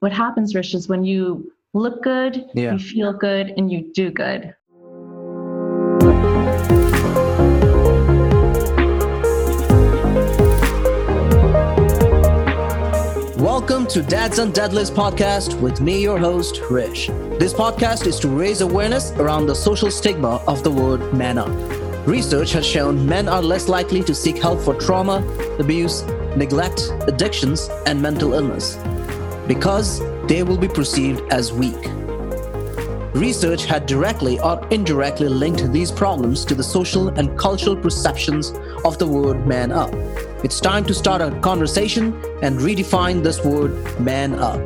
[0.00, 2.72] what happens, Rish, is when you look good, Yeah.
[2.72, 4.54] you feel good, and you do good.
[13.38, 17.08] Welcome to Dads and Deadlifts podcast with me, your host, Rish.
[17.38, 21.50] This podcast is to raise awareness around the social stigma of the word man up.
[22.06, 25.26] Research has shown men are less likely to seek help for trauma,
[25.58, 26.02] abuse,
[26.36, 28.78] neglect, addictions, and mental illness
[29.48, 31.88] because they will be perceived as weak.
[33.14, 38.52] Research had directly or indirectly linked these problems to the social and cultural perceptions
[38.84, 39.92] of the word man up.
[40.44, 44.60] It's time to start a conversation and redefine this word man up.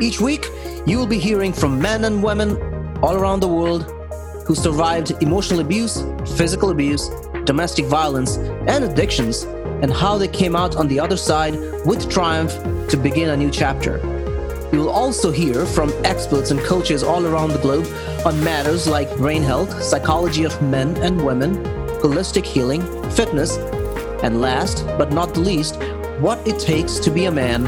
[0.00, 0.48] Each week,
[0.86, 2.56] you will be hearing from men and women
[3.02, 3.82] all around the world
[4.46, 6.02] who survived emotional abuse,
[6.36, 7.10] physical abuse,
[7.44, 9.44] domestic violence, and addictions,
[9.82, 12.52] and how they came out on the other side with triumph
[12.88, 13.98] to begin a new chapter.
[14.72, 17.86] You will also hear from experts and coaches all around the globe
[18.26, 21.56] on matters like brain health, psychology of men and women,
[22.00, 23.56] holistic healing, fitness,
[24.24, 25.76] and last but not least,
[26.18, 27.66] what it takes to be a man,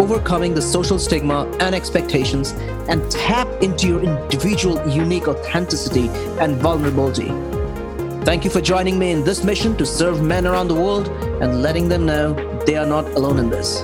[0.00, 2.52] overcoming the social stigma and expectations,
[2.88, 7.28] and tap into your individual unique authenticity and vulnerability.
[8.24, 11.08] Thank you for joining me in this mission to serve men around the world
[11.40, 12.32] and letting them know
[12.64, 13.82] they are not alone in this.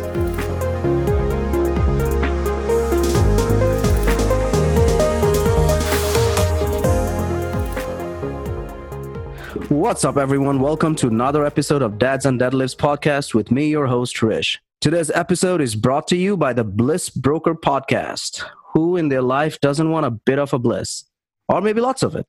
[9.68, 10.60] What's up, everyone?
[10.60, 14.60] Welcome to another episode of Dads and Deadlifts podcast with me, your host, Rish.
[14.80, 18.42] Today's episode is brought to you by the Bliss Broker podcast.
[18.74, 21.04] Who in their life doesn't want a bit of a bliss?
[21.48, 22.26] Or maybe lots of it.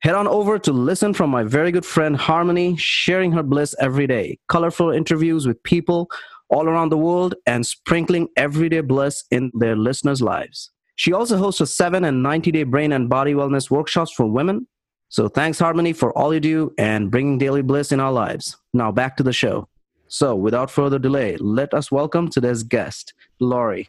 [0.00, 4.06] Head on over to listen from my very good friend Harmony, sharing her bliss every
[4.06, 4.38] day.
[4.48, 6.08] Colorful interviews with people
[6.50, 10.70] all around the world and sprinkling everyday bliss in their listeners' lives.
[10.94, 14.68] She also hosts a 7 and 90 day brain and body wellness workshops for women.
[15.08, 18.56] So thanks, Harmony, for all you do and bringing daily bliss in our lives.
[18.72, 19.68] Now back to the show.
[20.06, 23.88] So without further delay, let us welcome today's guest, Laurie.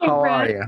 [0.00, 0.62] Hey, How are you?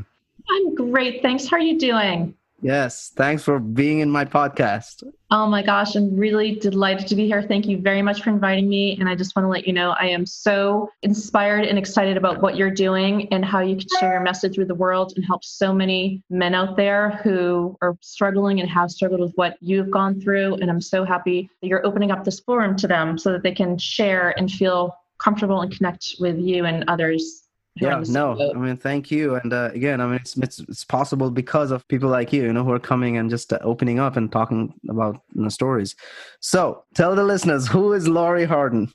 [0.51, 1.23] I'm great.
[1.23, 1.47] Thanks.
[1.47, 2.35] How are you doing?
[2.65, 5.05] Yes, thanks for being in my podcast.
[5.31, 7.43] Oh my gosh, I'm really delighted to be here.
[7.43, 8.97] Thank you very much for inviting me.
[8.99, 12.41] And I just want to let you know I am so inspired and excited about
[12.41, 15.45] what you're doing and how you can share your message with the world and help
[15.45, 20.19] so many men out there who are struggling and have struggled with what you've gone
[20.19, 20.55] through.
[20.55, 23.53] And I'm so happy that you're opening up this forum to them so that they
[23.53, 27.44] can share and feel comfortable and connect with you and others.
[27.79, 28.53] Who are in Yeah, no.
[28.55, 29.35] I mean, thank you.
[29.37, 32.53] And uh, again, I mean, it's, it's it's possible because of people like you, you
[32.53, 35.97] know, who are coming and just uh, opening up and talking about you know, stories.
[36.41, 38.93] So, tell the listeners who is Laurie Harden.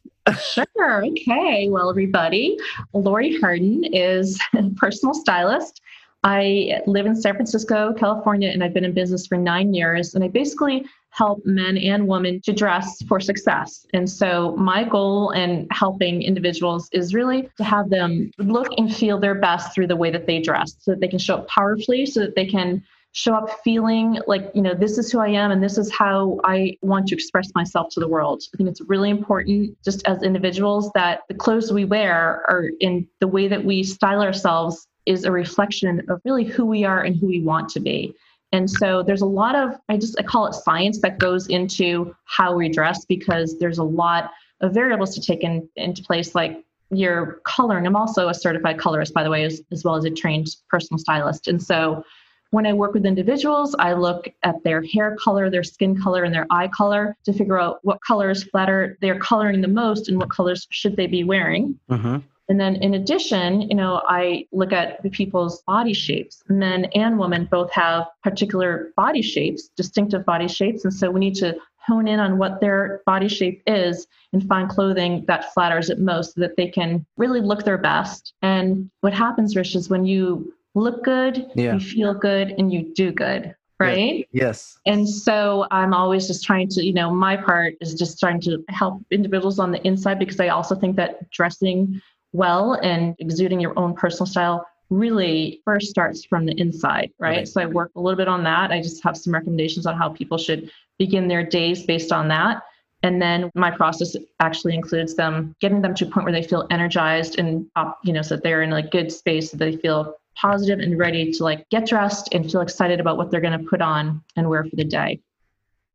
[0.53, 1.06] Sure.
[1.06, 1.69] Okay.
[1.69, 2.57] Well, everybody,
[2.94, 5.81] Laurie Harden is a personal stylist.
[6.23, 10.13] I live in San Francisco, California, and I've been in business for nine years.
[10.16, 13.86] And I basically help men and women to dress for success.
[13.94, 19.19] And so, my goal in helping individuals is really to have them look and feel
[19.19, 22.06] their best through the way that they dress so that they can show up powerfully,
[22.06, 25.52] so that they can show up feeling like, you know, this is who I am
[25.52, 28.44] and this is how I want to express myself to the world.
[28.53, 33.08] I think it's really important, just as individuals, that the clothes we wear are in
[33.19, 37.16] the way that we style ourselves is a reflection of really who we are and
[37.16, 38.14] who we want to be.
[38.52, 42.16] And so there's a lot of, I just I call it science that goes into
[42.26, 46.64] how we dress because there's a lot of variables to take in, into place, like
[46.92, 47.86] your coloring.
[47.86, 50.98] I'm also a certified colorist, by the way, as, as well as a trained personal
[50.98, 51.48] stylist.
[51.48, 52.04] And so
[52.52, 56.34] when I work with individuals, I look at their hair color, their skin color, and
[56.34, 60.31] their eye color to figure out what colors flatter they're coloring the most and what
[60.31, 61.80] colors should they be wearing.
[61.92, 62.18] Mm-hmm.
[62.50, 66.44] And then in addition, you know, I look at the people's body shapes.
[66.50, 70.84] Men and women both have particular body shapes, distinctive body shapes.
[70.84, 74.70] And so we need to hone in on what their body shape is and find
[74.70, 78.34] clothing that flatters it most so that they can really look their best.
[78.42, 81.74] And what happens, Rish, is when you look good, Yeah.
[81.74, 84.28] you feel good, and you do good, right?
[84.31, 84.78] Yes.
[84.86, 88.63] And so I'm always just trying to, you know, my part is just trying to
[88.69, 92.02] help individuals on the inside because I also think that dressing
[92.34, 97.38] well and exuding your own personal style really first starts from the inside, right?
[97.38, 97.48] Right.
[97.48, 98.72] So I work a little bit on that.
[98.72, 102.64] I just have some recommendations on how people should begin their days based on that.
[103.04, 106.68] And then my process actually includes them getting them to a point where they feel
[106.70, 110.16] energized and, uh, you know, so that they're in a good space, so they feel
[110.36, 113.66] positive and ready to like get dressed and feel excited about what they're going to
[113.70, 115.20] put on and wear for the day.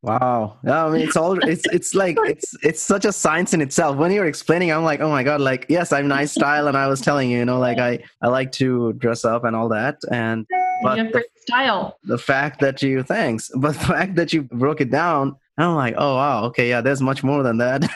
[0.05, 0.59] Wow.
[0.63, 3.97] Yeah, I mean it's all it's it's like it's it's such a science in itself.
[3.97, 6.89] When you're explaining, I'm like, oh my god, like yes, I'm nice style and I
[6.89, 9.97] was telling you, you know, like I I like to dress up and all that.
[10.13, 10.47] And
[10.83, 11.99] but you have great the, style.
[12.05, 15.95] The fact that you thanks, but the fact that you broke it down, I'm like,
[15.97, 17.91] oh wow, okay, yeah, there's much more than that.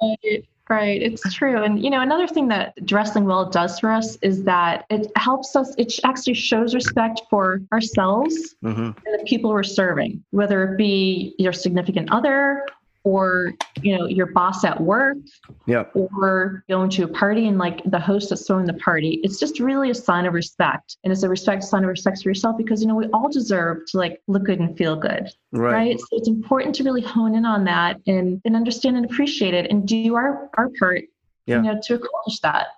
[0.00, 0.46] Right,
[0.80, 1.62] it's true.
[1.62, 5.56] And you know, another thing that dressing well does for us is that it helps
[5.56, 8.80] us, it actually shows respect for ourselves mm-hmm.
[8.80, 12.64] and the people we're serving, whether it be your significant other
[13.04, 13.52] or
[13.82, 15.16] you know your boss at work
[15.66, 19.38] yeah or going to a party and like the host that's throwing the party it's
[19.38, 22.56] just really a sign of respect and it's a respect sign of respect for yourself
[22.56, 26.00] because you know we all deserve to like look good and feel good right, right?
[26.00, 29.70] so it's important to really hone in on that and and understand and appreciate it
[29.70, 31.02] and do our our part
[31.46, 31.56] yeah.
[31.56, 32.68] you know to accomplish that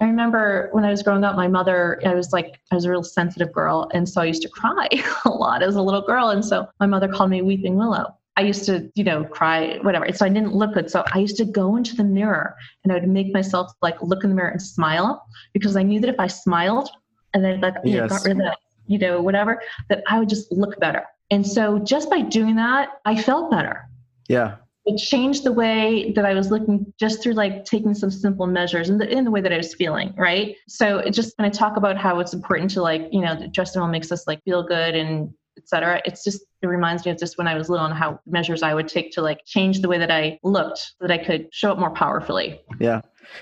[0.00, 2.90] I remember when I was growing up, my mother, I was like, I was a
[2.90, 3.88] real sensitive girl.
[3.94, 4.88] And so I used to cry
[5.24, 6.30] a lot as a little girl.
[6.30, 8.16] And so my mother called me Weeping Willow.
[8.36, 10.10] I used to, you know, cry, whatever.
[10.12, 10.90] So I didn't look good.
[10.90, 14.24] So I used to go into the mirror and I would make myself like look
[14.24, 16.88] in the mirror and smile because I knew that if I smiled
[17.34, 18.10] and then like yes.
[18.10, 21.04] got rid of that, you know, whatever, that I would just look better.
[21.30, 23.88] And so just by doing that, I felt better.
[24.28, 24.56] Yeah.
[24.84, 28.90] It changed the way that I was looking just through like taking some simple measures
[28.90, 30.56] in the in the way that I was feeling, right?
[30.68, 33.80] So it just when I talk about how it's important to like, you know, dressing
[33.80, 36.00] well makes us like feel good and etc.
[36.04, 38.74] It's just it reminds me of just when I was little and how measures I
[38.74, 41.72] would take to like change the way that I looked so that I could show
[41.72, 42.60] up more powerfully.
[42.78, 43.00] Yeah.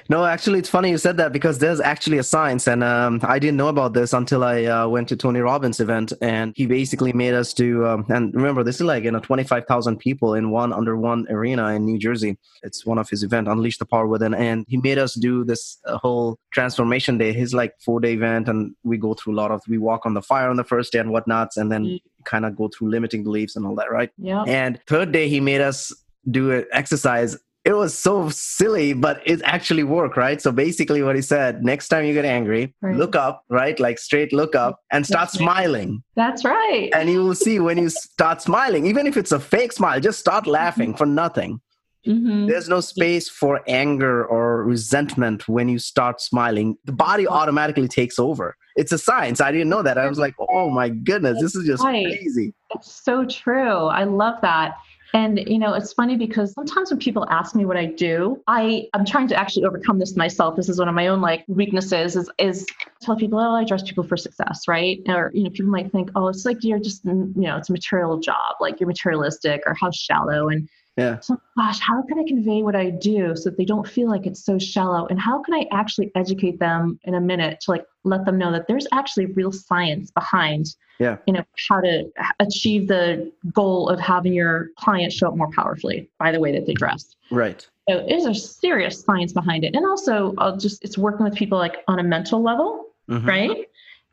[0.09, 3.39] No, actually, it's funny you said that because there's actually a science, and um, I
[3.39, 7.13] didn't know about this until I uh, went to Tony Robbins' event, and he basically
[7.13, 7.87] made us do.
[7.87, 11.69] Um, and remember, this is like you know 25,000 people in one under one arena
[11.75, 12.39] in New Jersey.
[12.63, 15.79] It's one of his event, Unleash the Power Within, and he made us do this
[15.87, 17.33] uh, whole transformation day.
[17.33, 19.63] His like four day event, and we go through a lot of.
[19.69, 22.01] We walk on the fire on the first day and whatnots, and then mm.
[22.25, 24.11] kind of go through limiting beliefs and all that, right?
[24.19, 24.45] Yeah.
[24.47, 25.93] And third day, he made us
[26.31, 30.41] do an exercise it was so silly, but it actually worked, right?
[30.41, 32.97] So basically, what he said: next time you get angry, right.
[32.97, 36.03] look up, right, like straight look up, and start That's smiling.
[36.17, 36.91] That's right.
[36.95, 40.19] And you will see when you start smiling, even if it's a fake smile, just
[40.19, 41.61] start laughing for nothing.
[42.07, 42.47] Mm-hmm.
[42.47, 46.79] There's no space for anger or resentment when you start smiling.
[46.87, 48.57] The body automatically takes over.
[48.77, 49.41] It's a science.
[49.43, 49.99] I didn't know that.
[49.99, 52.07] I was like, oh my goodness, this is just right.
[52.07, 52.55] crazy.
[52.75, 53.87] It's so true.
[53.87, 54.77] I love that.
[55.13, 58.89] And you know, it's funny because sometimes when people ask me what I do, I
[58.95, 60.57] I'm trying to actually overcome this myself.
[60.57, 62.67] This is one of my own like weaknesses is is
[63.01, 65.01] tell people, oh, I dress people for success, right?
[65.09, 67.73] Or you know, people might think, oh, it's like you're just you know, it's a
[67.73, 70.49] material job, like you're materialistic or how shallow.
[70.49, 70.69] And
[71.01, 71.21] yeah.
[71.21, 74.27] So, gosh, how can I convey what I do so that they don't feel like
[74.27, 75.07] it's so shallow?
[75.07, 78.53] And how can I actually educate them in a minute to like let them know
[78.53, 81.17] that there's actually real science behind, yeah.
[81.27, 86.09] you know, how to achieve the goal of having your client show up more powerfully
[86.19, 87.17] by the way that they dress.
[87.31, 87.67] Right.
[87.89, 89.75] So there's a serious science behind it.
[89.75, 93.27] And also, I'll just, it's working with people like on a mental level, mm-hmm.
[93.27, 93.67] right?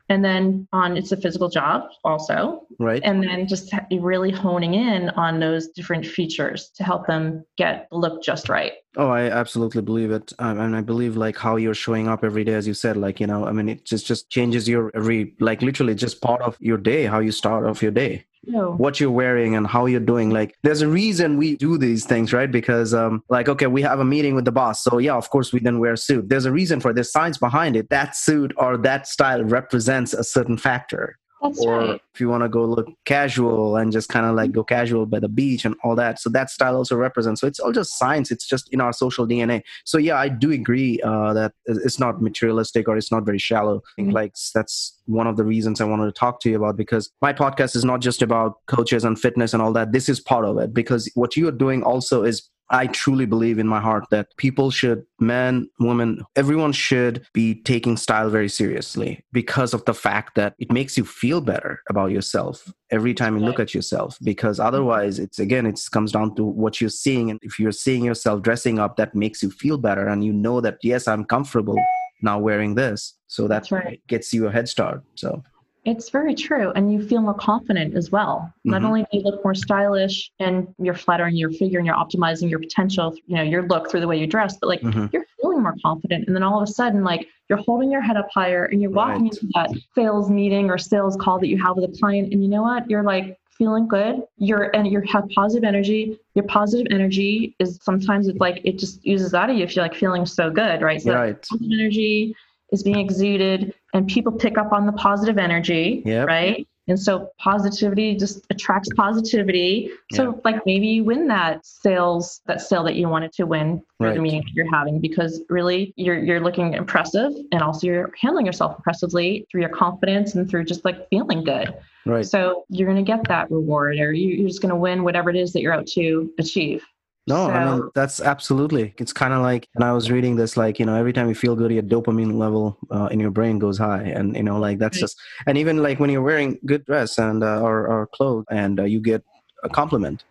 [0.08, 2.66] And then on it's a physical job also.
[2.78, 3.02] Right.
[3.04, 7.96] And then just really honing in on those different features to help them get the
[7.96, 8.72] look just right.
[8.96, 10.32] Oh i absolutely believe it.
[10.38, 13.20] Um, and i believe like how you're showing up every day as you said like
[13.20, 16.56] you know i mean it just just changes your every like literally just part of
[16.58, 18.72] your day how you start off your day no.
[18.72, 20.30] what you're wearing and how you're doing.
[20.30, 22.50] Like there's a reason we do these things right?
[22.50, 24.82] Because um like okay we have a meeting with the boss.
[24.82, 26.28] So yeah of course we then wear a suit.
[26.28, 27.12] There's a reason for this.
[27.12, 27.90] Science behind it.
[27.90, 32.00] That suit or that style represents a certain factor that's or right.
[32.14, 35.18] if you want to go look casual and just kind of like go casual by
[35.18, 38.30] the beach and all that so that style also represents so it's all just science
[38.30, 42.20] it's just in our social dna so yeah i do agree uh, that it's not
[42.20, 44.10] materialistic or it's not very shallow mm-hmm.
[44.10, 47.32] like that's one of the reasons i wanted to talk to you about because my
[47.32, 50.58] podcast is not just about coaches and fitness and all that this is part of
[50.58, 54.36] it because what you are doing also is I truly believe in my heart that
[54.36, 60.34] people should, men, women, everyone should be taking style very seriously because of the fact
[60.34, 64.18] that it makes you feel better about yourself every time you look at yourself.
[64.22, 64.68] Because mm-hmm.
[64.68, 67.30] otherwise, it's again, it comes down to what you're seeing.
[67.30, 70.06] And if you're seeing yourself dressing up, that makes you feel better.
[70.06, 71.78] And you know that, yes, I'm comfortable
[72.22, 73.14] now wearing this.
[73.28, 74.00] So that right.
[74.08, 75.02] gets you a head start.
[75.14, 75.42] So
[75.88, 76.70] it's very true.
[76.72, 78.52] And you feel more confident as well.
[78.58, 78.70] Mm-hmm.
[78.70, 82.50] Not only do you look more stylish and you're flattering your figure and you're optimizing
[82.50, 85.06] your potential, you know, your look through the way you dress, but like mm-hmm.
[85.12, 86.26] you're feeling more confident.
[86.26, 88.90] And then all of a sudden, like you're holding your head up higher and you're
[88.90, 89.32] walking right.
[89.32, 92.32] into that sales meeting or sales call that you have with a client.
[92.32, 92.88] And you know what?
[92.90, 94.22] You're like feeling good.
[94.36, 96.18] You're and you have positive energy.
[96.34, 99.84] Your positive energy is sometimes it's like it just uses out of you if you're
[99.84, 101.00] like feeling so good, right?
[101.00, 101.42] So right.
[101.42, 102.34] positive energy
[102.72, 106.26] is being exuded and people pick up on the positive energy yep.
[106.26, 109.90] right And so positivity just attracts positivity.
[110.12, 110.40] So yeah.
[110.44, 114.14] like maybe you win that sales, that sale that you wanted to win for right.
[114.14, 118.46] the meeting that you're having because really you're you're looking impressive and also you're handling
[118.46, 121.74] yourself impressively through your confidence and through just like feeling good.
[122.06, 122.26] Right.
[122.26, 125.60] So you're gonna get that reward or you're just gonna win whatever it is that
[125.60, 126.82] you're out to achieve.
[127.28, 128.94] No, so, I mean that's absolutely.
[128.98, 131.34] It's kind of like, and I was reading this, like you know, every time you
[131.34, 134.78] feel good, your dopamine level uh, in your brain goes high, and you know, like
[134.78, 135.02] that's right.
[135.02, 138.80] just, and even like when you're wearing good dress and uh, or, or clothes, and
[138.80, 139.22] uh, you get
[139.62, 140.24] a compliment,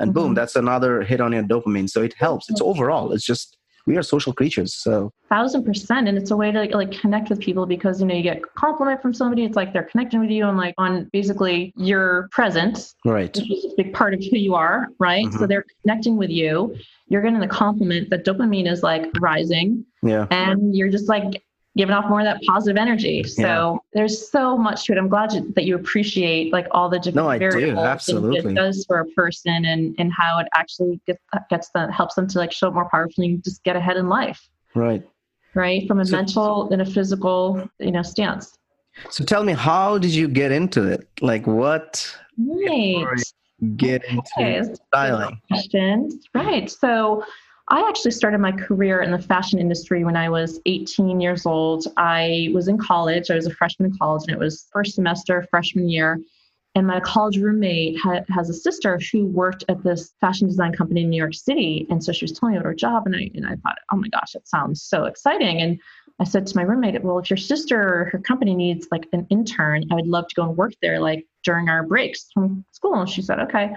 [0.00, 0.18] and mm-hmm.
[0.18, 1.88] boom, that's another hit on your dopamine.
[1.88, 2.50] So it helps.
[2.50, 3.12] It's overall.
[3.12, 5.12] It's just we are social creatures so.
[5.28, 8.14] Thousand percent and it's a way to like, like connect with people because you know
[8.14, 11.08] you get a compliment from somebody it's like they're connecting with you and like on
[11.12, 13.34] basically your presence right.
[13.36, 15.24] which is a big part of who you are right?
[15.26, 15.38] Mm-hmm.
[15.38, 16.76] so they're connecting with you
[17.12, 19.84] you're getting the compliment that dopamine is like rising.
[20.02, 20.26] Yeah.
[20.30, 21.42] And you're just like
[21.76, 23.22] giving off more of that positive energy.
[23.24, 23.76] So yeah.
[23.94, 24.98] there's so much to it.
[24.98, 27.78] I'm glad you, that you appreciate like all the different no, I do.
[27.78, 28.52] Absolutely.
[28.52, 32.26] it does for a person and and how it actually gets gets them helps them
[32.28, 34.48] to like show up more powerfully and just get ahead in life.
[34.74, 35.02] Right.
[35.54, 35.86] Right.
[35.86, 38.58] From a so, mental and a physical, you know, stance.
[39.10, 41.08] So tell me, how did you get into it?
[41.20, 42.14] Like what?
[42.38, 43.06] Right.
[43.76, 44.56] Get okay.
[44.56, 45.40] into styling.
[45.48, 46.26] Questions.
[46.34, 46.70] Right.
[46.70, 47.24] So
[47.72, 51.86] I actually started my career in the fashion industry when I was 18 years old.
[51.96, 53.30] I was in college.
[53.30, 56.20] I was a freshman in college, and it was first semester, freshman year.
[56.74, 61.00] And my college roommate ha- has a sister who worked at this fashion design company
[61.00, 61.86] in New York City.
[61.88, 63.06] And so she was telling me about her job.
[63.06, 65.62] And I, and I thought, oh my gosh, it sounds so exciting.
[65.62, 65.80] And
[66.20, 69.26] I said to my roommate, well, if your sister or her company needs like an
[69.30, 73.00] intern, I would love to go and work there like during our breaks from school.
[73.00, 73.72] And she said, okay.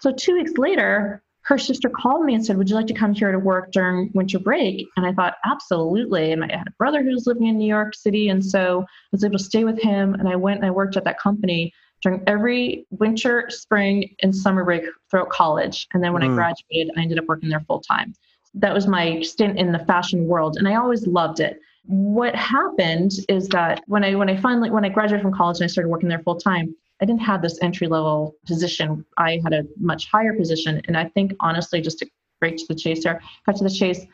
[0.00, 3.14] So two weeks later, her sister called me and said, Would you like to come
[3.14, 4.86] here to work during winter break?
[4.96, 6.30] And I thought, Absolutely.
[6.30, 8.28] And I had a brother who was living in New York City.
[8.28, 10.12] And so I was able to stay with him.
[10.12, 14.62] And I went and I worked at that company during every winter, spring, and summer
[14.62, 15.88] break throughout college.
[15.94, 16.32] And then when mm.
[16.32, 18.14] I graduated, I ended up working there full time.
[18.52, 20.58] That was my stint in the fashion world.
[20.58, 21.58] And I always loved it.
[21.86, 25.64] What happened is that when I when I finally when I graduated from college and
[25.64, 29.04] I started working there full time, I didn't have this entry level position.
[29.16, 30.80] I had a much higher position.
[30.86, 32.06] And I think, honestly, just to
[32.40, 34.04] break to the chase here, cut to the chase,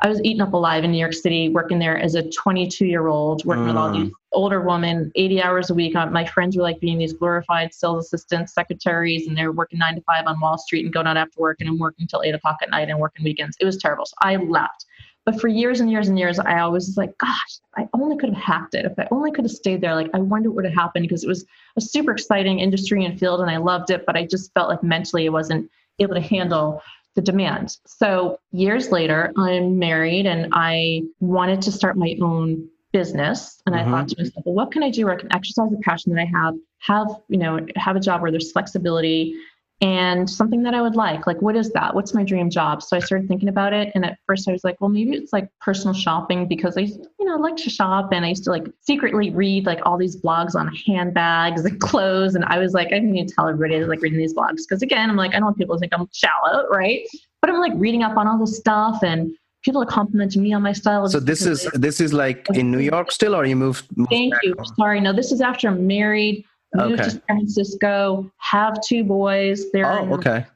[0.00, 3.08] I was eaten up alive in New York City, working there as a 22 year
[3.08, 3.68] old, working mm.
[3.68, 4.12] with all these mm.
[4.32, 5.96] older women, 80 hours a week.
[5.96, 9.96] Uh, my friends were like being these glorified sales assistants, secretaries, and they're working nine
[9.96, 12.34] to five on Wall Street and going out after work, and I'm working till eight
[12.34, 13.56] o'clock at night and working weekends.
[13.60, 14.06] It was terrible.
[14.06, 14.86] So I left.
[15.28, 18.30] But for years and years and years, I always was like, gosh, I only could
[18.30, 18.86] have hacked it.
[18.86, 21.22] If I only could have stayed there, like I wonder what would have happened because
[21.22, 21.44] it was
[21.76, 24.82] a super exciting industry and field and I loved it, but I just felt like
[24.82, 26.80] mentally I wasn't able to handle
[27.14, 27.76] the demand.
[27.84, 33.60] So years later, I'm married and I wanted to start my own business.
[33.66, 33.86] And mm-hmm.
[33.86, 36.14] I thought to myself, well, what can I do where I can exercise the passion
[36.14, 39.34] that I have, have, you know, have a job where there's flexibility
[39.80, 41.26] and something that I would like.
[41.26, 41.94] Like, what is that?
[41.94, 42.82] What's my dream job?
[42.82, 43.92] So I started thinking about it.
[43.94, 47.08] And at first I was like, well, maybe it's like personal shopping because I, you
[47.20, 50.20] know, I like to shop and I used to like secretly read like all these
[50.20, 52.34] blogs on handbags and clothes.
[52.34, 54.34] And I was like, I didn't need to tell everybody I was like reading these
[54.34, 57.06] blogs because again, I'm like, I don't want people to think I'm shallow, right?
[57.40, 59.30] But I'm like reading up on all this stuff and
[59.62, 61.06] people are complimenting me on my style.
[61.08, 63.84] So this is this is like in New York still, or you moved?
[63.96, 64.54] moved Thank you.
[64.58, 64.74] Home?
[64.76, 66.44] Sorry, no, this is after I'm married
[66.74, 67.04] moved okay.
[67.04, 69.70] to San Francisco, have two boys.
[69.72, 70.46] They're oh, okay.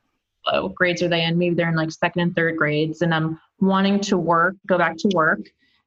[0.44, 1.38] What grades are they in?
[1.38, 4.96] Maybe they're in like second and third grades, and I'm wanting to work, go back
[4.98, 5.40] to work.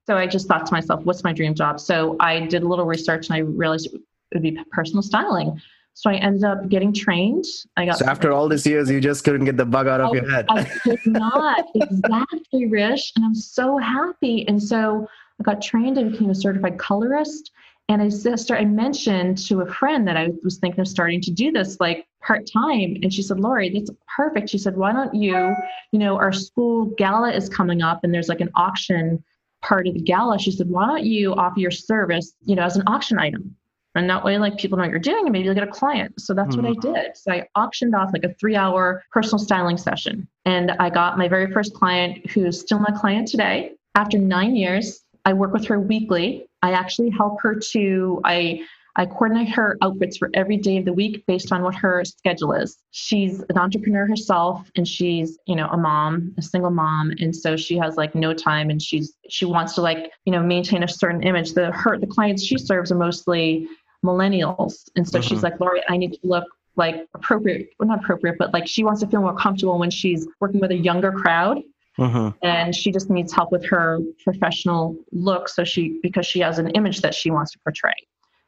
[0.08, 1.80] So I just thought to myself, what's my dream job?
[1.80, 4.02] So I did a little research and I realized it
[4.34, 5.60] would be personal styling.
[5.96, 7.46] So I ended up getting trained.
[7.78, 10.14] I got so after all these years, you just couldn't get the bug out of
[10.14, 10.46] your oh, head.
[10.50, 14.46] I could not exactly, Rish, and I'm so happy.
[14.48, 15.08] And so
[15.40, 15.98] I got trained.
[15.98, 17.52] and became a certified colorist.
[17.88, 21.32] And I sister, I mentioned to a friend that I was thinking of starting to
[21.32, 22.98] do this like part time.
[23.04, 24.50] And she said, Laurie, that's perfect.
[24.50, 25.56] She said, why don't you,
[25.92, 29.24] you know, our school gala is coming up and there's like an auction
[29.62, 30.40] part of the gala.
[30.40, 33.56] She said, why don't you offer your service, you know, as an auction item?
[33.94, 36.20] And that way, like people know what you're doing and maybe you'll get a client.
[36.20, 36.66] So that's mm-hmm.
[36.66, 36.94] what I mm.
[36.94, 37.18] did.
[37.18, 40.28] So I auctioned off like a three hour personal styling session.
[40.44, 43.74] And I got my very first client who's still my client today.
[43.96, 46.48] After nine years, I work with her weekly.
[46.66, 48.62] I actually help her to I
[48.96, 52.54] I coordinate her outfits for every day of the week based on what her schedule
[52.54, 52.78] is.
[52.92, 57.12] She's an entrepreneur herself and she's, you know, a mom, a single mom.
[57.20, 60.42] And so she has like no time and she's she wants to like, you know,
[60.42, 61.54] maintain a certain image.
[61.54, 63.68] The her the clients she serves are mostly
[64.04, 64.90] millennials.
[64.96, 65.28] And so mm-hmm.
[65.28, 66.46] she's like, Laurie, I need to look
[66.76, 70.28] like appropriate, well not appropriate, but like she wants to feel more comfortable when she's
[70.40, 71.62] working with a younger crowd.
[72.00, 72.30] Mm-hmm.
[72.46, 75.48] And she just needs help with her professional look.
[75.50, 77.94] So she, because she has an image that she wants to portray.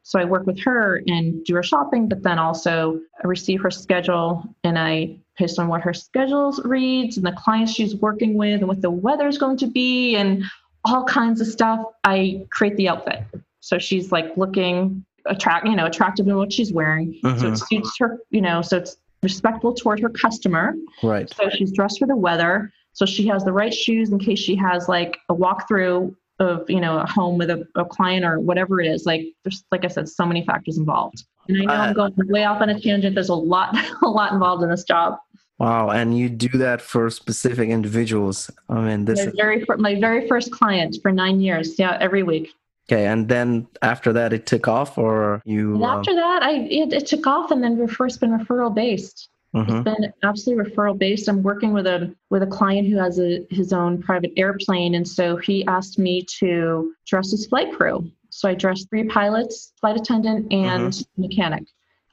[0.03, 3.71] So I work with her and do her shopping, but then also I receive her
[3.71, 8.59] schedule and I based on what her schedule reads and the clients she's working with
[8.59, 10.43] and what the weather is going to be and
[10.85, 11.81] all kinds of stuff.
[12.05, 13.23] I create the outfit.
[13.59, 17.19] So she's like looking attract, you know, attractive in what she's wearing.
[17.23, 17.39] Mm-hmm.
[17.39, 20.73] So it suits her, you know, so it's respectful toward her customer.
[21.03, 21.29] Right.
[21.33, 22.71] So she's dressed for the weather.
[22.97, 26.81] So she has the right shoes in case she has like a walkthrough of you
[26.81, 29.05] know a home with a, a client or whatever it is.
[29.05, 31.23] Like there's like i said so many factors involved.
[31.47, 33.13] And i know uh, i'm going way off on a tangent.
[33.13, 35.19] There's a lot a lot involved in this job.
[35.59, 38.49] Wow and you do that for specific individuals.
[38.67, 42.49] I mean this my very, my very first client for nine years yeah every week.
[42.89, 46.17] Okay and then after that it took off or you and after um...
[46.17, 49.75] that i it, it took off and then we've first been referral based Mm-hmm.
[49.75, 51.27] It's been absolutely referral based.
[51.27, 55.07] I'm working with a with a client who has a his own private airplane, and
[55.07, 58.11] so he asked me to dress his flight crew.
[58.29, 61.21] So I dressed three pilots, flight attendant, and mm-hmm.
[61.21, 61.63] mechanic,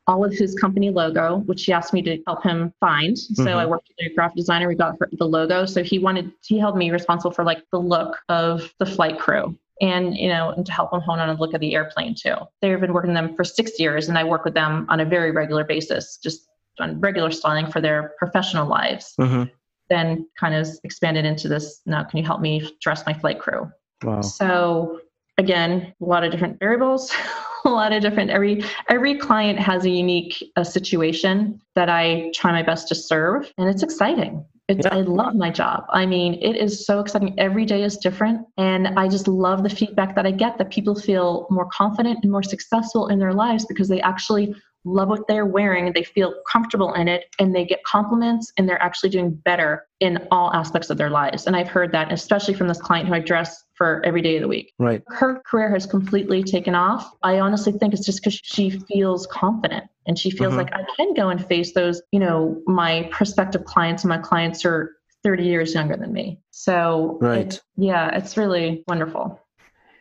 [0.07, 3.19] all with his company logo, which he asked me to help him find.
[3.19, 3.59] So mm-hmm.
[3.59, 4.69] I worked with a graphic designer.
[4.69, 5.67] We got the logo.
[5.67, 9.59] So he wanted he held me responsible for like the look of the flight crew
[9.81, 12.37] and you know and to help them hone on a look at the airplane too
[12.63, 15.05] they've been working with them for six years and i work with them on a
[15.05, 16.47] very regular basis just
[16.81, 19.15] on regular styling for their professional lives.
[19.21, 19.45] Mm-hmm.
[19.91, 21.81] Then kind of expanded into this.
[21.87, 23.71] Now, can you help me dress my flight crew?
[24.03, 24.23] Wow.
[24.23, 25.01] So
[25.39, 27.13] again, a lot of different variables,
[27.65, 28.31] a lot of different.
[28.31, 33.53] Every every client has a unique uh, situation that I try my best to serve,
[33.59, 34.45] and it's exciting.
[34.69, 34.95] It's, yeah.
[34.95, 35.85] I love my job.
[35.91, 37.35] I mean, it is so exciting.
[37.39, 38.47] Every day is different.
[38.57, 42.33] And I just love the feedback that I get that people feel more confident and
[42.33, 46.93] more successful in their lives because they actually love what they're wearing, they feel comfortable
[46.95, 50.99] in it, and they get compliments, and they're actually doing better in all aspects of
[50.99, 51.47] their lives.
[51.47, 54.43] And I've heard that, especially from this client who I dress for every day of
[54.43, 54.73] the week.
[54.79, 55.03] Right.
[55.09, 57.11] Her career has completely taken off.
[57.23, 60.59] I honestly think it's just because she feels confident and she feels mm-hmm.
[60.59, 64.65] like I can go and face those, you know, my prospective clients, and my clients
[64.65, 66.39] are 30 years younger than me.
[66.51, 67.47] So, right.
[67.47, 69.41] It, yeah, it's really wonderful.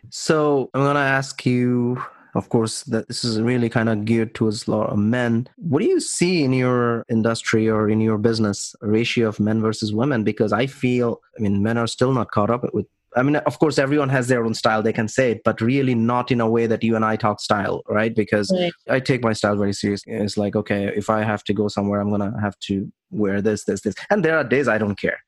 [0.09, 2.03] So, I'm going to ask you
[2.35, 5.99] of course that this is really kind of geared towards of men what do you
[5.99, 10.65] see in your industry or in your business ratio of men versus women because i
[10.65, 14.09] feel i mean men are still not caught up with I mean, of course, everyone
[14.09, 16.83] has their own style, they can say it, but really not in a way that
[16.83, 18.13] you and I talk style, right?
[18.13, 18.73] Because right.
[18.89, 20.13] I take my style very seriously.
[20.13, 23.41] It's like, okay, if I have to go somewhere, I'm going to have to wear
[23.41, 23.93] this, this, this.
[24.09, 25.19] And there are days I don't care.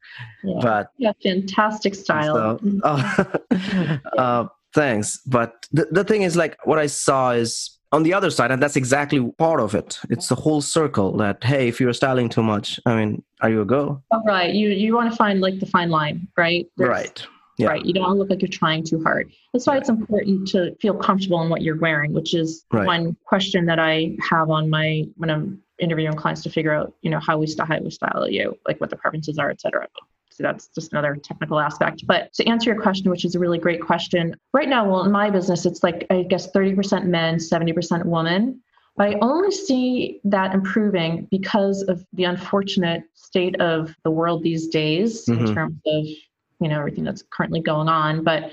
[0.43, 0.59] Yeah.
[0.61, 2.59] But yeah, fantastic style.
[2.59, 3.27] So, uh,
[4.17, 8.29] uh, thanks but the, the thing is like what i saw is on the other
[8.29, 9.99] side and that's exactly part of it.
[10.09, 13.61] It's the whole circle that hey if you're styling too much i mean are you
[13.61, 14.53] a go oh, right.
[14.53, 16.65] You you want to find like the fine line right?
[16.77, 17.25] There's, right.
[17.57, 17.67] Yeah.
[17.67, 17.85] right.
[17.85, 19.31] You don't want to look like you're trying too hard.
[19.53, 22.85] That's why it's important to feel comfortable in what you're wearing which is right.
[22.85, 27.09] one question that i have on my when i'm interviewing clients to figure out you
[27.09, 29.88] know how we style how we style you like what the preferences are et cetera
[30.35, 32.05] so that's just another technical aspect.
[32.05, 35.11] But to answer your question, which is a really great question, right now, well, in
[35.11, 38.59] my business, it's like, I guess, 30% men, 70% women.
[38.97, 44.67] But I only see that improving because of the unfortunate state of the world these
[44.67, 45.45] days mm-hmm.
[45.45, 48.25] in terms of, you know, everything that's currently going on.
[48.25, 48.51] But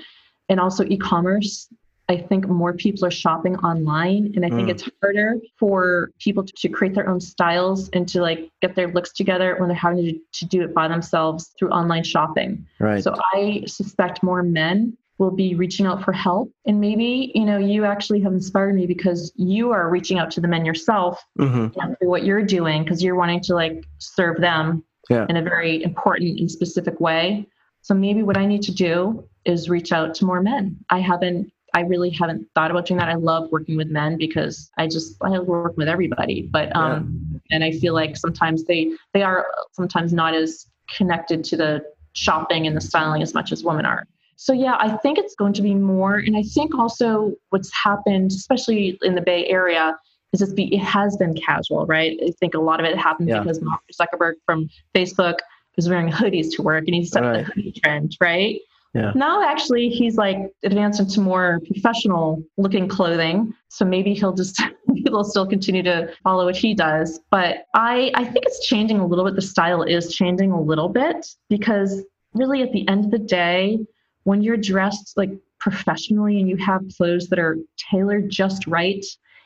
[0.49, 1.69] and also e-commerce
[2.13, 4.71] I think more people are shopping online, and I think mm.
[4.71, 8.89] it's harder for people to, to, create their own styles and to like get their
[8.89, 12.67] looks together when they're having to, to do it by themselves through online shopping.
[12.79, 13.03] Right.
[13.03, 17.57] So I suspect more men will be reaching out for help, and maybe you know
[17.57, 21.69] you actually have inspired me because you are reaching out to the men yourself mm-hmm.
[21.95, 25.25] through what you're doing because you're wanting to like serve them yeah.
[25.31, 27.47] in a very important and specific way.
[27.81, 30.77] So maybe what I need to do is reach out to more men.
[30.91, 33.09] I haven't I really haven't thought about doing that.
[33.09, 37.57] I love working with men because I just I work with everybody, but um, yeah.
[37.57, 41.83] and I feel like sometimes they they are sometimes not as connected to the
[42.13, 44.07] shopping and the styling as much as women are.
[44.37, 48.33] So yeah, I think it's going to be more, and I think also what's happened,
[48.33, 49.97] especially in the Bay Area,
[50.33, 52.19] is it's be, it has been casual, right?
[52.23, 53.39] I think a lot of it happened yeah.
[53.39, 55.39] because Mark Zuckerberg from Facebook
[55.77, 57.47] was wearing hoodies to work, and he set right.
[57.47, 58.61] the hoodie trend, right?
[58.95, 59.13] Yeah.
[59.15, 63.55] Now, actually, he's like advanced into more professional looking clothing.
[63.69, 64.63] So maybe he'll just,
[64.95, 67.21] he'll still continue to follow what he does.
[67.31, 69.35] But I, I think it's changing a little bit.
[69.35, 72.03] The style is changing a little bit because
[72.35, 73.79] really at the end of the day,
[74.25, 77.57] when you're dressed like professionally and you have clothes that are
[77.91, 79.05] tailored just right,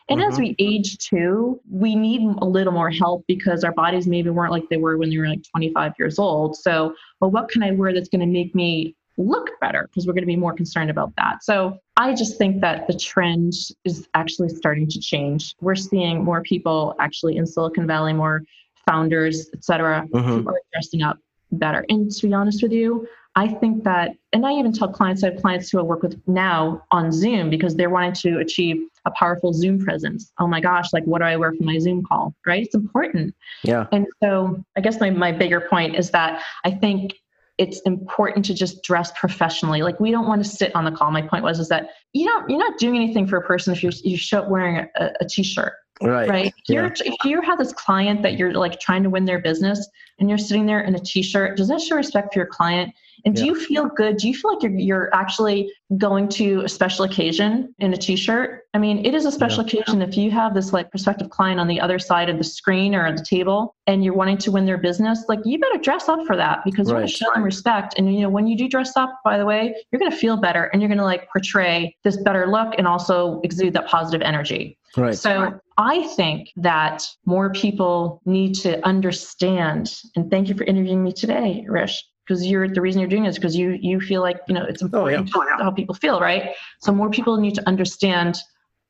[0.09, 0.33] and mm-hmm.
[0.33, 4.53] as we age too, we need a little more help because our bodies maybe weren't
[4.53, 6.57] like they were when they were like 25 years old.
[6.57, 10.13] So, well, what can I wear that's going to make me look better because we're
[10.13, 11.43] going to be more concerned about that.
[11.43, 15.55] So I just think that the trend is actually starting to change.
[15.61, 18.43] We're seeing more people actually in Silicon Valley, more
[18.87, 20.43] founders, et cetera, Mhm.
[20.43, 21.19] who are dressing up
[21.53, 21.85] better.
[21.89, 25.31] And to be honest with you, I think that, and I even tell clients, I
[25.31, 29.11] have clients who I work with now on Zoom because they're wanting to achieve a
[29.11, 30.33] powerful Zoom presence.
[30.39, 32.35] Oh my gosh, like what do I wear for my Zoom call?
[32.47, 32.65] Right?
[32.65, 33.35] It's important.
[33.63, 33.87] Yeah.
[33.93, 37.15] And so I guess my, my bigger point is that I think
[37.59, 39.83] it's important to just dress professionally.
[39.83, 41.11] Like we don't want to sit on the call.
[41.11, 43.83] My point was is that you don't you're not doing anything for a person if
[43.83, 46.29] you you show up wearing a, a t-shirt, Right.
[46.29, 46.47] right?
[46.47, 46.83] If Yeah.
[46.83, 49.88] you're if you have this client that you're like trying to win their business
[50.19, 52.92] and you're sitting there in a t-shirt, does that show respect for your client?
[53.27, 54.19] And do you feel good?
[54.19, 58.62] Do you feel like you're you're actually going to a special occasion in a t-shirt?
[58.73, 61.67] I mean, it is a special occasion if you have this like prospective client on
[61.67, 64.79] the other side of the screen or the table and you're wanting to win their
[64.79, 67.11] business, like you better dress up for that because you want Right.
[67.11, 67.95] to show them respect.
[67.99, 70.65] And you know, when you do dress up, by the way, you're gonna feel better
[70.65, 74.79] and you're gonna like portray this better look and also exude that positive energy.
[74.97, 75.17] Right.
[75.17, 81.12] So I think that more people need to understand, and thank you for interviewing me
[81.12, 84.55] today, Rish, because you're the reason you're doing this because you you feel like you
[84.55, 86.55] know it's important to how people feel, right?
[86.81, 88.39] So more people need to understand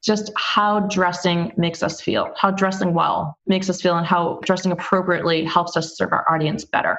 [0.02, 4.72] just how dressing makes us feel, how dressing well makes us feel, and how dressing
[4.72, 6.98] appropriately helps us serve our audience better.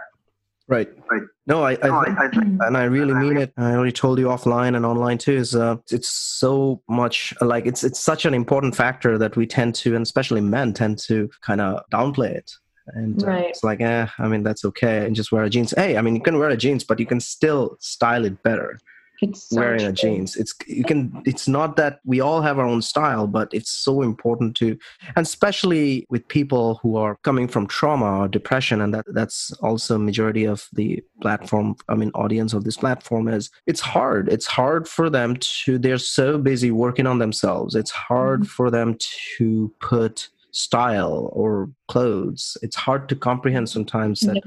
[0.69, 0.89] Right.
[1.09, 1.21] Right.
[1.45, 3.53] No, I, I, think, and I really mean it.
[3.55, 5.37] I already told you offline and online too.
[5.37, 9.75] Is uh, it's so much like it's it's such an important factor that we tend
[9.75, 12.51] to, and especially men tend to kind of downplay it.
[12.93, 13.49] And uh, Right.
[13.49, 15.73] it's like, eh, I mean, that's okay, and just wear a jeans.
[15.75, 18.79] Hey, I mean, you can wear a jeans, but you can still style it better
[19.21, 20.35] It's so wearing a jeans.
[20.35, 21.11] It's you can.
[21.25, 24.77] It's not that we all have our own style, but it's so important to,
[25.15, 29.97] and especially with people who are coming from trauma or depression, and that that's also
[29.97, 31.75] majority of the platform.
[31.89, 33.49] I mean, audience of this platform is.
[33.65, 34.29] It's hard.
[34.29, 35.79] It's hard for them to.
[35.79, 37.73] They're so busy working on themselves.
[37.75, 38.47] It's hard Mhm.
[38.55, 38.97] for them
[39.39, 42.57] to put style or clothes.
[42.61, 44.37] It's hard to comprehend sometimes that.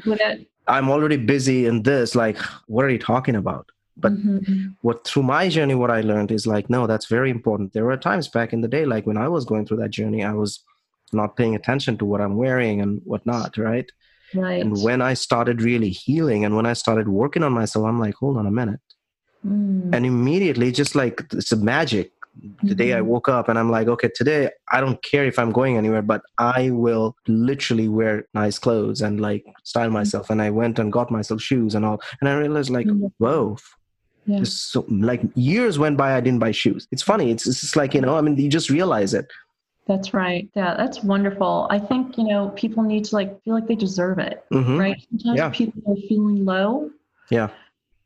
[0.67, 2.15] I'm already busy in this.
[2.15, 3.67] Like, what are you talking about?
[3.97, 4.75] But Mhm.
[4.83, 7.99] what through my journey what i learned is like no that's very important there were
[7.99, 10.53] times back in the day like when i was going through that journey i was
[11.21, 13.89] not paying attention to what i'm wearing and whatnot right
[14.45, 14.63] right.
[14.63, 18.15] and when i started really healing and when i started working on myself i'm like
[18.23, 18.81] hold on a minute
[19.47, 19.95] Mm.
[19.95, 22.09] and immediately just like it's a magic
[22.63, 23.07] the day i Mhm.
[23.07, 26.23] woke up and i'm like okay today i don't care if i'm going anywhere but
[26.39, 31.11] i will literally wear nice clothes and like style myself and i went and got
[31.11, 33.11] myself shoes and all and i realized like Mhm.
[33.19, 33.57] whoa
[34.27, 34.45] Yeah.
[34.45, 37.95] so like years went by i didn't buy shoes it's funny it's, it's just like
[37.95, 39.27] you know i mean you just realize it
[39.91, 40.49] That's right.
[40.55, 41.67] Yeah, that's wonderful.
[41.77, 44.79] I think, you know, people need to like feel like they deserve it, Mhm.
[44.79, 44.97] right?
[45.11, 45.51] Sometimes Yeah.
[45.61, 46.91] people are feeling low.
[47.29, 47.49] Yeah.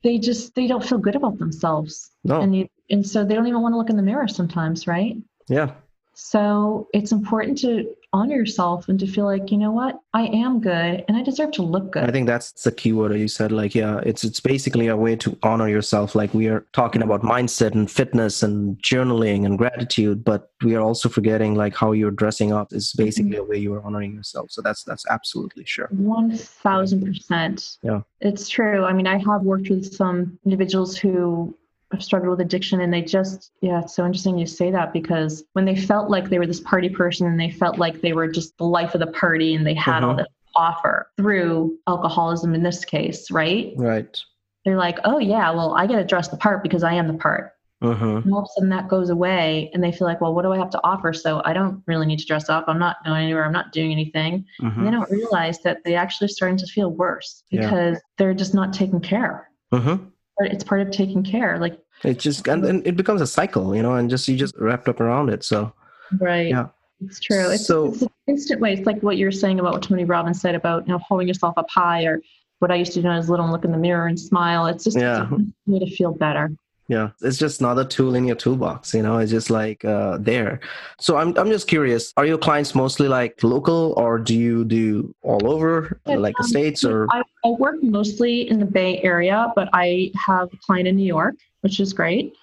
[0.02, 1.92] They just they don't feel good about themselves.
[2.30, 2.40] No.
[2.40, 5.16] And they, and so they don't even want to look in the mirror sometimes, right?
[5.48, 5.72] yeah
[6.14, 10.60] So it's important to honor yourself and to feel like, you know what, I am
[10.60, 12.04] good and I deserve to look good.
[12.04, 14.96] i think that's the key word that you said like yeah it's it's basically a
[14.96, 19.58] way to honor yourself like we are talking about mindset and fitness and journaling and
[19.58, 23.04] gratitude but we are also forgetting like how you're dressing up is mm-hmm.
[23.04, 27.78] basically a way you are honoring yourself so that's that's absolutely sure One thousand percent.
[27.82, 28.00] Yeah.
[28.20, 28.84] It's true.
[28.84, 31.54] I mean, I have worked with some individuals who
[31.94, 35.44] have struggled with addiction and they just yeah, it's so interesting you say that because
[35.54, 38.28] when they felt like they were this party person and they felt like they were
[38.28, 40.18] just the life of the party and they had all Mhm.
[40.18, 40.26] this
[40.56, 43.72] offer through alcoholism in this case, right?
[43.76, 44.20] right
[44.64, 47.14] They're like, oh yeah, well, I get to dress the part because I am the
[47.14, 47.52] part.
[47.82, 48.16] uh-huh.
[48.24, 50.52] And all of a sudden that goes away and they feel like, well, what do
[50.52, 51.12] I have to offer?
[51.12, 52.64] So I don't really need to dress up.
[52.66, 53.44] I'm not going anywhere.
[53.44, 54.44] I'm not doing anything.
[54.62, 54.76] Mhm.
[54.78, 57.60] And they don't realize that they actually starting to feel worse Yeah.
[57.60, 59.50] because they're just not taking care.
[59.72, 59.98] Uh-huh.
[60.38, 61.58] But It's part of taking care.
[61.58, 64.54] Like, it just and, and it becomes a cycle you know and just you just
[64.58, 65.72] wrapped up around it so
[66.20, 66.48] right.
[66.48, 66.66] Yeah.
[67.04, 67.50] It's true.
[67.50, 68.72] It's, So- it's an instant way.
[68.72, 71.26] It's like what you were saying about what Tony Robbins said about, you know, holding
[71.28, 72.20] yourself up high or
[72.60, 74.66] what I used to do was little and look in the mirror and smile.
[74.66, 75.28] It's just Yeah.
[75.30, 75.36] a
[75.70, 76.50] way to feel better.
[76.88, 80.60] yeah it's just another tool in your toolbox you know it's just like uh there
[81.00, 85.14] so i'm i'm just curious are your clients mostly like local or do you do
[85.22, 89.00] all over Yeah, like the um, states or I, I work mostly in the Bay
[89.02, 92.34] Area, but I have a client in New York, which is great.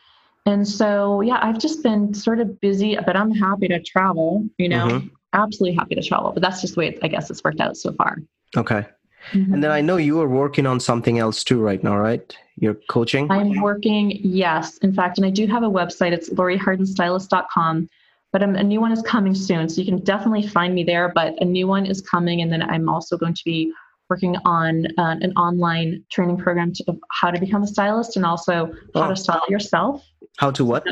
[0.48, 4.68] And so, yeah, I've just been sort of busy, but I'm happy to travel, you
[4.68, 5.12] know, Mhm.
[5.34, 6.32] absolutely happy to travel.
[6.34, 8.18] But that's just the way it, I guess it's worked out so far.
[8.58, 8.84] okay
[9.34, 9.54] Mhm.
[9.54, 12.80] and then i know you are working on something else too right now right you're
[12.96, 14.06] coaching I'm working,
[14.44, 14.78] yes.
[14.80, 16.12] In fact, and I do have a website.
[16.12, 17.88] It's lauriehardenstylist.com,
[18.34, 19.70] but a new one is coming soon.
[19.70, 21.08] So you can definitely find me there.
[21.20, 22.42] But a new one is coming.
[22.42, 23.72] And then I'm also going to be
[24.12, 28.26] working on uh, an online training program to, of how to become a stylist and
[28.26, 28.54] also
[28.94, 29.10] how Oh.
[29.10, 30.04] to style yourself
[30.38, 30.84] How to what?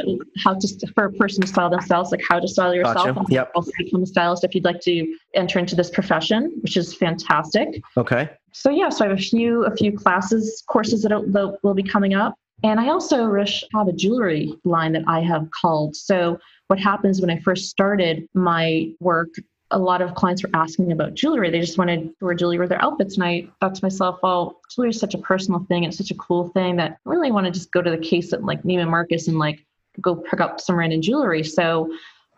[0.44, 3.16] How to for a person to style themselves, like how to style yourself.
[3.16, 3.26] Gotcha.
[3.38, 3.52] Yep.
[3.56, 4.96] Also become a stylist if you'd like to
[5.42, 7.68] enter into this profession, which is fantastic.
[7.98, 8.24] Okay.
[8.54, 11.88] So yeah, so I have a few a few classes courses that, that will be
[11.96, 15.92] coming up, and I also Rish have a jewelry line that I have called.
[15.96, 19.30] So what happens when I first started my work
[19.72, 21.52] a lot of clients were asking about jewelry.
[21.52, 23.16] They just wanted to wear jewelry with their outfits.
[23.16, 25.84] And I thought to myself, well, jewelry is such a personal thing.
[25.84, 28.34] It's such a cool thing that I really want to just go to the case
[28.34, 29.66] at like Neiman Marcus and like
[30.02, 31.44] go pick up some random jewelry.
[31.44, 31.94] So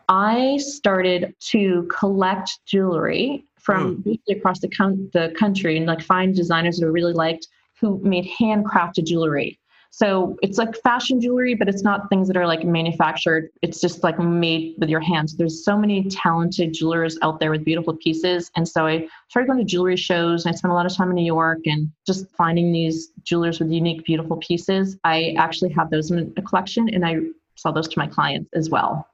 [0.09, 4.19] I started to collect jewelry from mm.
[4.29, 7.47] across the, con- the country and like find designers that I really liked
[7.79, 9.57] who made handcrafted jewelry.
[9.93, 13.49] So it's like fashion jewelry, but it's not things that are like manufactured.
[13.61, 15.35] It's just like made with your hands.
[15.35, 18.49] There's so many talented jewelers out there with beautiful pieces.
[18.55, 21.09] And so I started going to jewelry shows and I spent a lot of time
[21.09, 24.97] in New York and just finding these jewelers with unique, beautiful pieces.
[25.03, 27.17] I actually have those in a collection and I
[27.55, 29.07] sell those to my clients as well.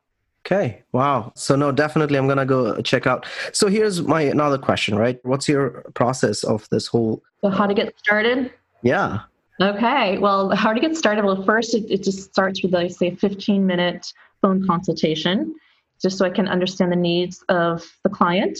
[0.46, 0.84] Okay.
[0.94, 1.34] Wow.
[1.36, 3.26] So no, definitely I'm gonna go check out.
[3.52, 5.20] So here's my another question, right?
[5.24, 8.54] What's your process of this whole So how to get started?
[8.84, 9.22] Yeah.
[9.60, 10.20] Okay.
[10.20, 11.26] Well, how to get started?
[11.26, 15.56] Well, first, it, it just starts with, like, say, a 15 minute phone consultation,
[16.02, 18.60] just so I can understand the needs of the client.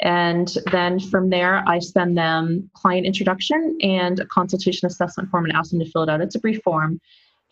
[0.00, 5.54] And then from there, I send them client introduction and a consultation assessment form and
[5.54, 6.22] ask them to fill it out.
[6.22, 6.98] It's a brief form,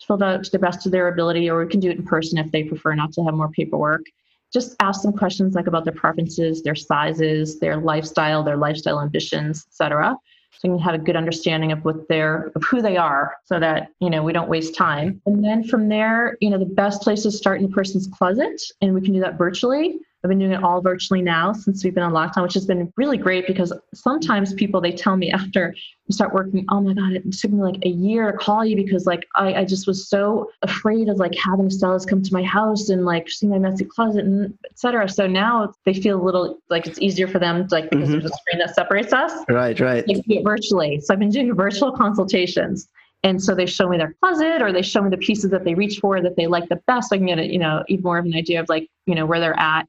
[0.07, 2.39] filled out to the best of their ability, or we can do it in person
[2.39, 4.01] if they prefer not to have more paperwork.
[4.51, 9.67] Just ask them questions like about their preferences, their sizes, their lifestyle, their lifestyle ambitions,
[9.69, 10.17] etc
[10.57, 13.59] so you can have a good understanding of what they're of who they are so
[13.59, 15.21] that you know we don't waste time.
[15.25, 18.61] And then from there you know the best place to start in a person's closet
[18.81, 21.95] and we can do that virtually I've been doing it all virtually now since we've
[21.95, 25.73] been on lockdown, which has been really great because sometimes people they tell me after
[26.07, 28.75] we start working, oh my God, it took me like a year to call you
[28.75, 32.43] because like I, I just was so afraid of like having stylist come to my
[32.43, 35.07] house and like see my messy closet and etc.
[35.07, 38.19] So now they feel a little like it's easier for them like because mm-hmm.
[38.19, 39.31] there's a screen that separates us.
[39.47, 40.05] Right, right.
[40.05, 40.99] They do it virtually.
[40.99, 42.89] So I've been doing virtual consultations.
[43.23, 45.75] And so they show me their closet or they show me the pieces that they
[45.75, 47.09] reach for that they like the best.
[47.09, 49.15] So I can get a, you know, even more of an idea of like, you
[49.15, 49.87] know, where they're at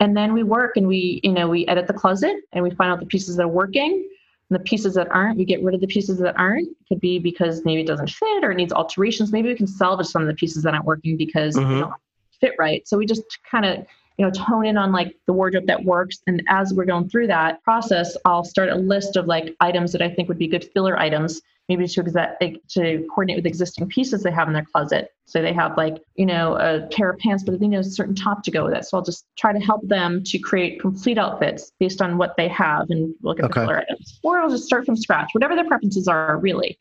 [0.00, 2.90] and then we work and we you know we edit the closet and we find
[2.90, 4.08] out the pieces that are working.
[4.48, 6.68] And the pieces that aren't we get rid of the pieces that aren't.
[6.68, 9.32] It could be because maybe it doesn't fit or it needs alterations.
[9.32, 11.68] Maybe we can salvage some of the pieces that aren't working because mm-hmm.
[11.68, 11.94] they don't
[12.40, 12.86] fit right.
[12.86, 13.84] So we just kind of
[14.18, 16.18] you know tone in on like the wardrobe that works.
[16.26, 20.02] And as we're going through that process i'll start a list of like items that
[20.02, 24.22] i think would be good filler items maybe to exact to coordinate with existing pieces
[24.22, 25.12] they have in their closet.
[25.24, 28.14] So they have like you know a pair of pants but they need a certain
[28.14, 28.84] top to go with it.
[28.84, 32.48] So i'll just try to help them to create complete outfits based on what they
[32.48, 33.60] have and look at okay.
[33.60, 34.20] the color items.
[34.22, 36.78] Or i'll just start from scratch whatever their preferences are really.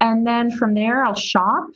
[0.00, 1.68] And then from there i'll shop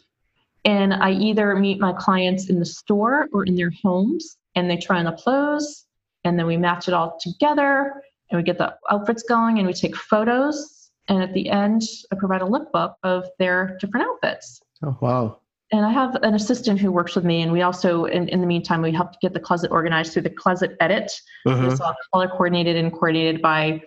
[0.65, 4.77] and i either meet my clients in the store or in their homes and they
[4.77, 5.85] try on the clothes
[6.25, 9.73] and then we match it all together and we get the outfits going and we
[9.73, 14.61] take photos and at the end i provide a lookbook of their different outfits.
[14.83, 15.39] Oh wow.
[15.73, 18.47] And i have an assistant who works with me and we also in, in the
[18.47, 21.13] meantime we help get the closet organized through the closet edit.
[21.47, 21.71] Mm-hmm.
[21.71, 23.83] it's all color coordinated and coordinated by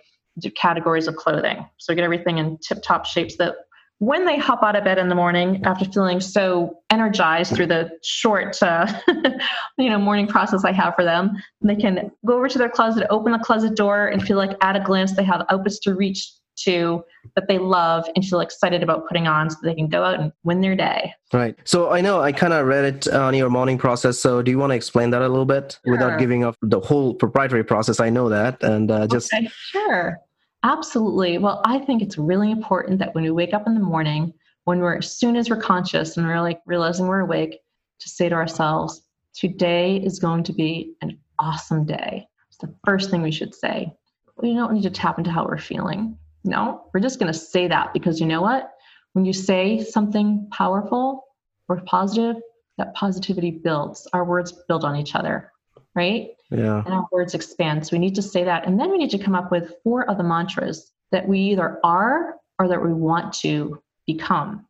[0.54, 1.66] categories of clothing.
[1.78, 3.56] So we get everything in tip top shapes that
[3.98, 7.90] when they hop out of bed in the morning after feeling so energized through the
[8.02, 8.86] short uh,
[9.78, 13.06] you know morning process i have for them they can go over to their closet
[13.10, 16.30] open the closet door and feel like at a glance they have outfits to reach
[16.62, 17.02] to
[17.34, 20.32] that they love and feel excited about putting on so they can go out and
[20.44, 23.78] win their day right so i know i kind of read it on your morning
[23.78, 25.92] process so do you want to explain that a little bit sure.
[25.92, 30.18] without giving up the whole proprietary process i know that and uh, just okay, sure
[30.64, 31.38] Absolutely.
[31.38, 34.32] Well, I think it's really important that when we wake up in the morning,
[34.64, 37.58] when we're as soon as we're conscious and we're like realizing we're awake,
[38.00, 39.02] to say to ourselves,
[39.34, 42.26] today is going to be an awesome day.
[42.48, 43.92] It's the first thing we should say.
[44.36, 46.16] We don't need to tap into how we're feeling.
[46.44, 48.72] No, we're just going to say that because you know what?
[49.12, 51.24] When you say something powerful
[51.68, 52.40] or positive,
[52.78, 54.06] that positivity builds.
[54.12, 55.52] Our words build on each other,
[55.94, 56.28] right?
[56.50, 56.82] Yeah.
[56.84, 57.86] And our words expand.
[57.86, 58.66] So we need to say that.
[58.66, 62.36] And then we need to come up with four other mantras that we either are
[62.58, 64.66] or that we want to become.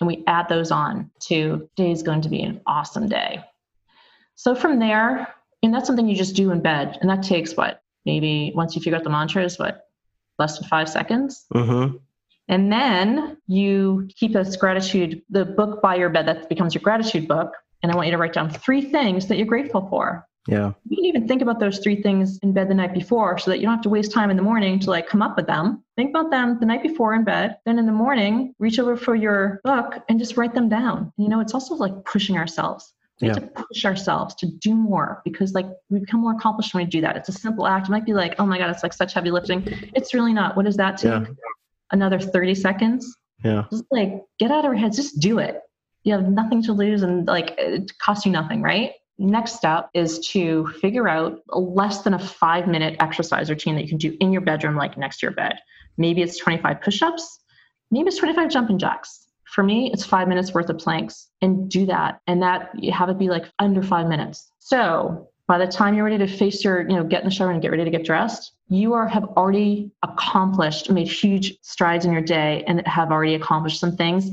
[0.00, 3.44] And we add those on to today is going to be an awesome day.
[4.34, 5.28] So from there,
[5.62, 6.96] and that's something you just do in bed.
[7.00, 7.82] And that takes what?
[8.06, 9.89] Maybe once you figure out the mantras, what?
[10.40, 11.46] Less than five seconds?
[11.54, 11.98] Mm-hmm.
[12.48, 17.28] And then you keep this gratitude, the book by your bed that becomes your gratitude
[17.28, 17.52] book.
[17.82, 20.72] And I want you to write down three things that you're grateful for Yeah.
[20.88, 23.58] You can even think about those three things in bed the night before so that
[23.58, 25.84] you don't have to waste time in the morning to like come up with them.
[25.96, 27.58] Think about them the night before in bed.
[27.66, 31.12] Then in the morning, reach over for your book and just write them down.
[31.18, 32.92] You know, it's also like pushing ourselves.
[33.20, 36.84] We have to push ourselves to do more because like we become more accomplished when
[36.84, 37.16] we do that.
[37.16, 37.88] It's a simple act.
[37.88, 39.62] It might be like, oh my God, it's like such heavy lifting.
[39.94, 40.56] It's really not.
[40.56, 41.10] What does that take?
[41.10, 41.26] Yeah.
[41.92, 43.16] Another 30 seconds?
[43.44, 43.64] Yeah.
[43.70, 45.60] Just like get out of our heads, just do it.
[46.04, 48.92] You have nothing to lose and like it costs you nothing, right?
[49.18, 53.82] Next step is to figure out a less than a five minute exercise routine that
[53.82, 55.58] you can do in your bedroom, like next to your bed.
[55.98, 57.40] Maybe it's 25 push ups,
[57.90, 59.26] maybe it's 25 jumping jacks.
[59.50, 62.20] For me, it's five minutes worth of planks and do that.
[62.26, 64.50] And that you have it be like under five minutes.
[64.58, 67.50] So by the time you're ready to face your, you know, get in the shower
[67.50, 72.12] and get ready to get dressed, you are have already accomplished, made huge strides in
[72.12, 74.30] your day and have already accomplished some things.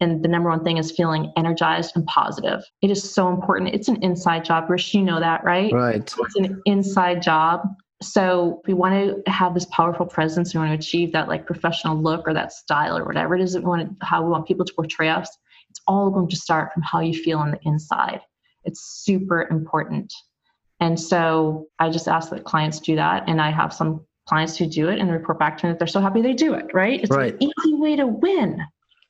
[0.00, 2.62] And the number one thing is feeling energized and positive.
[2.80, 3.74] It is so important.
[3.74, 4.70] It's an inside job.
[4.70, 5.72] Rish, you know that, right?
[5.72, 5.96] Right.
[5.96, 7.62] It's an inside job.
[8.02, 10.54] So we want to have this powerful presence.
[10.54, 13.52] We want to achieve that like professional look or that style or whatever it is
[13.52, 15.36] that we want how we want people to portray us.
[15.68, 18.20] It's all going to start from how you feel on the inside.
[18.64, 20.12] It's super important.
[20.80, 23.24] And so I just ask that clients do that.
[23.28, 25.86] And I have some clients who do it and report back to me that they're
[25.88, 27.00] so happy they do it, right?
[27.00, 27.34] It's Right.
[27.34, 28.62] an easy way to win.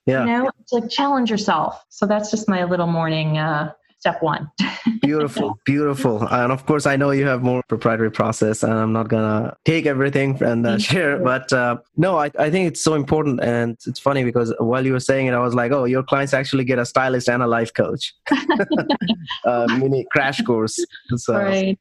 [0.07, 0.25] Yeah.
[0.25, 1.85] You know, it's like challenge yourself.
[1.91, 4.51] So that's just my little morning uh, step one.
[5.03, 6.27] Beautiful, beautiful.
[6.27, 9.85] And of course, I know you have more proprietary process, and I'm not gonna take
[9.87, 11.19] everything and uh, share.
[11.19, 14.93] But uh, no, I, I think it's so important, and it's funny because while you
[14.93, 17.47] were saying it, I was like, oh, your clients actually get a stylist and a
[17.47, 18.15] life coach,
[19.45, 20.83] uh, mini crash course.
[21.17, 21.79] So Right.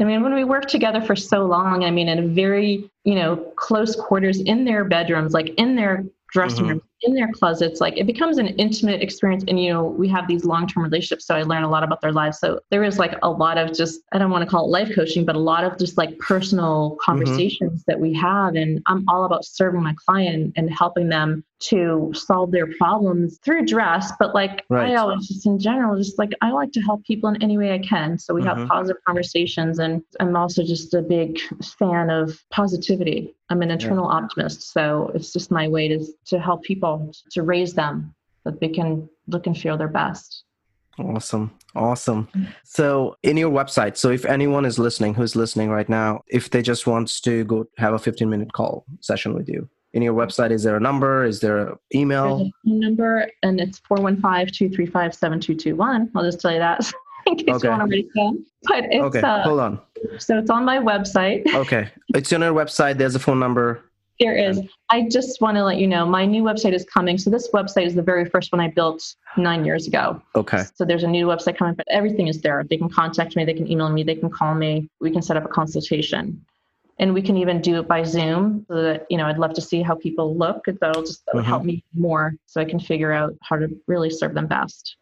[0.00, 3.14] I mean, when we work together for so long, I mean, in a very, you
[3.14, 6.68] know, close quarters in their bedrooms, like in their dressing Mhm.
[6.70, 9.44] rooms, in their closets, like it becomes an intimate experience.
[9.48, 11.26] And, you know, we have these long term relationships.
[11.26, 12.38] So I learn a lot about their lives.
[12.38, 14.94] So there is like a lot of just, I don't want to call it life
[14.94, 18.54] coaching, but a lot of just like personal conversations that we have.
[18.54, 23.66] And I'm all about serving my client and helping them to solve their problems through
[23.66, 24.12] dress.
[24.18, 24.92] But like Right.
[24.92, 27.74] I always just in general, just like I like to help people in any way
[27.74, 28.18] I can.
[28.18, 28.46] So we Mhm.
[28.46, 29.78] have positive conversations.
[29.78, 31.38] And I'm also just a big
[31.78, 33.34] fan of positivity.
[33.50, 34.72] I'm an internal optimist.
[34.72, 36.89] So it's just my way to, to help people,
[37.34, 40.44] to raise them, that they can look and feel their best.
[40.98, 41.50] Awesome.
[41.74, 42.28] Awesome.
[42.64, 46.62] So, in your website, so if anyone is listening who's listening right now, if they
[46.62, 50.50] just wants to go have a 15 minute call session with you, in your website,
[50.52, 51.24] is there a number?
[51.24, 52.40] Is there an email?
[52.40, 56.10] a number and it's 415-235-7221.
[56.14, 56.90] I'll just tell you that
[57.26, 57.68] in case Okay.
[57.68, 58.44] you want to write it down.
[58.64, 59.80] But it's Okay, uh, hold on.
[60.18, 61.46] so it's on my website.
[61.54, 61.88] Okay.
[62.14, 62.98] It's on your website.
[62.98, 63.84] There's a phone number.
[64.20, 64.60] There is.
[64.90, 67.16] I just want to let you know my new website is coming.
[67.16, 69.02] So this website is the very first one I built
[69.38, 70.20] nine years ago.
[70.36, 70.64] Okay.
[70.74, 72.62] So there's a new website coming, but everything is there.
[72.68, 74.90] They can contact me, they can email me, they can call me.
[75.00, 76.44] We can set up a consultation.
[76.98, 79.62] And we can even do it by Zoom so that, you know, I'd love to
[79.62, 80.66] see how people look.
[80.66, 81.68] That'll just that would help mm-hmm.
[81.68, 84.96] me more so I can figure out how to really serve them best.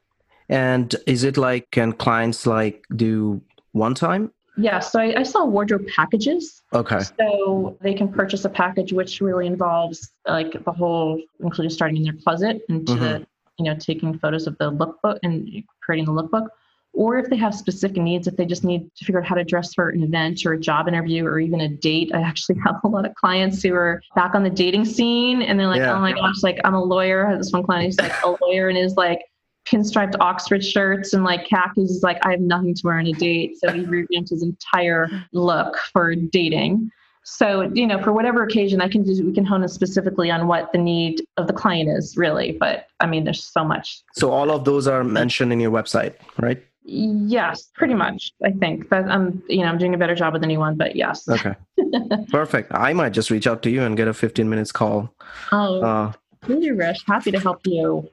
[0.48, 4.30] And is it like, can clients like do one time?
[4.58, 6.62] Yeah, so I, I sell wardrobe packages.
[6.74, 7.00] Okay.
[7.18, 12.02] So they can purchase a package which really involves like the whole, including starting in
[12.02, 13.26] their closet and to the,
[13.58, 16.48] you know, taking photos of the lookbook and creating the lookbook.
[16.92, 19.44] Or if they have specific needs, if they just need to figure out how to
[19.44, 22.10] dress for an event or a job interview or even a date.
[22.12, 25.60] I actually have a lot of clients who are back on the dating scene and
[25.60, 25.94] they're like, Yeah.
[25.94, 27.26] oh my gosh, like I'm a lawyer.
[27.26, 29.20] I have this one client who's like a lawyer and is like
[29.70, 31.90] pinstriped Oxford shirts and like khakis.
[31.90, 33.58] He's like, I have nothing to wear on a date.
[33.58, 36.90] So he revamped his entire look for dating.
[37.24, 40.46] So, you know, for whatever occasion, I can do, we can hone in specifically on
[40.46, 42.52] what the need of the client is really.
[42.52, 44.02] But I mean, there's so much.
[44.14, 46.62] So all of those are mentioned in your website, right?
[46.84, 48.32] Yes, pretty much.
[48.42, 51.28] I think that I'm, you know, I'm doing a better job with anyone, but yes.
[51.28, 51.54] Okay.
[52.30, 52.72] Perfect.
[52.72, 55.12] I might just reach out to you and get a 15 minutes call.
[55.52, 56.12] Oh, Uh,
[56.46, 57.04] really, Rish.
[57.06, 58.08] Happy to help you.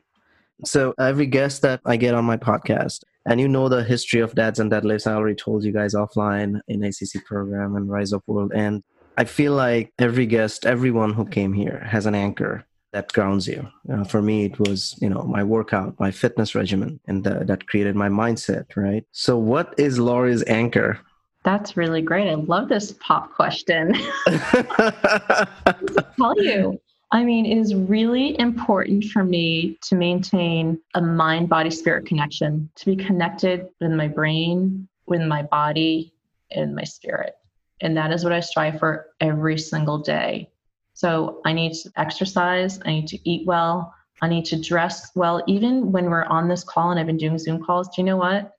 [0.63, 4.35] So every guest that I get on my podcast, and you know the history of
[4.35, 8.23] dads and deadlifts, I already told you guys offline in ACC program and Rise Up
[8.27, 8.51] World.
[8.53, 8.83] And
[9.17, 13.67] I feel like every guest, everyone who came here has an anchor that grounds you.
[13.91, 17.67] Uh, for me, it was, you know, my workout, my fitness regimen, and uh, that
[17.67, 19.03] created my mindset, right?
[19.11, 20.99] So what is Laurie's anchor?
[21.43, 22.29] That's really great.
[22.29, 23.93] I love this pop question.
[26.17, 26.79] tell you.
[27.11, 32.69] I mean, it is really important for me to maintain a mind body spirit connection,
[32.75, 36.13] to be connected with my brain, with my body,
[36.51, 37.35] and my spirit.
[37.81, 40.49] And that is what I strive for every single day.
[40.93, 45.43] So I need to exercise, I need to eat well, I need to dress well.
[45.47, 48.17] Even when we're on this call and I've been doing Zoom calls, do you know
[48.17, 48.53] what?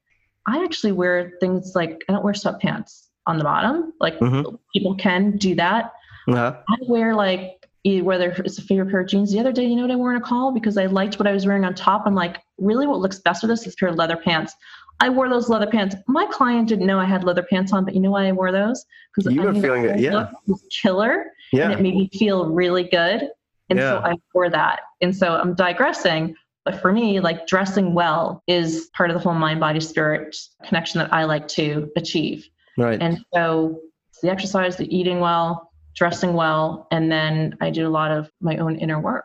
[0.46, 3.92] I actually wear things like I don't wear sweatpants on the bottom.
[4.00, 4.58] Like Mhm.
[4.72, 5.92] people can do that.
[6.28, 6.56] Uh-huh.
[6.68, 7.65] I wear like
[8.02, 9.32] whether it's a favorite pair of jeans.
[9.32, 11.26] The other day, you know what I wore in a call because I liked what
[11.26, 12.02] I was wearing on top.
[12.06, 14.54] I'm like, really, what looks best with this is a pair of leather pants.
[14.98, 15.94] I wore those leather pants.
[16.08, 18.50] My client didn't know I had leather pants on, but you know why I wore
[18.50, 18.84] those?
[19.14, 20.30] Because You were feeling it, yeah.
[20.46, 21.70] was killer, and Yeah.
[21.72, 23.28] it made me feel really good,
[23.68, 24.80] and so I wore that.
[25.02, 26.34] And so I'm digressing,
[26.64, 30.34] but for me, like dressing well is part of the whole mind, body, spirit
[30.64, 32.48] connection that I like to achieve.
[32.78, 33.00] Right.
[33.00, 33.80] And so
[34.22, 38.56] the exercise, the eating well, dressing well, and then I do a lot of my
[38.58, 39.24] own inner work.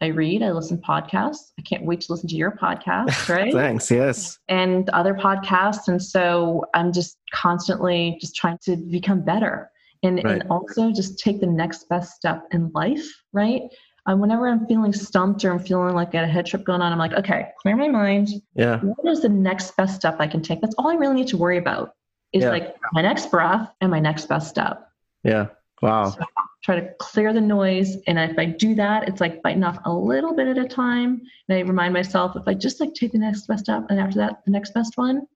[0.00, 1.50] I read, I listen to podcasts.
[1.58, 3.52] I can't wait to listen to your podcast, right?
[3.52, 3.90] Thanks.
[3.90, 4.38] Yes.
[4.48, 5.88] and other podcasts.
[5.88, 9.70] And so I'm just constantly just trying to become better
[10.04, 10.40] and, Right.
[10.40, 13.62] and also just take the next best step in life, right?
[14.06, 16.80] Um, whenever I'm feeling stumped or I'm feeling like I got a head trip going
[16.80, 18.28] on, I'm like, okay, clear my mind.
[18.54, 18.78] Yeah.
[18.78, 20.60] What is the next best step I can take?
[20.60, 21.94] That's all I really need to worry about
[22.32, 22.50] is Yeah.
[22.50, 24.88] like my next breath and my next best step.
[25.24, 25.48] Yeah.
[25.82, 26.10] Wow.
[26.10, 26.20] So
[26.62, 27.96] try to clear the noise.
[28.06, 31.22] And if I do that, it's like biting off a little bit at a time.
[31.48, 34.18] And I remind myself if I just like take the next best step and after
[34.18, 35.26] that, the next best one,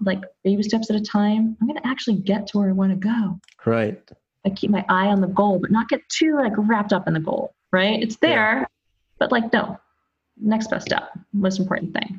[0.00, 2.90] like baby steps at a time, I'm going to actually get to where I want
[2.90, 3.40] to go.
[3.64, 4.00] Right.
[4.44, 7.14] I keep my eye on the goal, but not get too like wrapped up in
[7.14, 8.02] the goal, right?
[8.02, 8.66] It's there,
[9.18, 9.78] but like, no,
[10.40, 12.18] next best step, most important thing.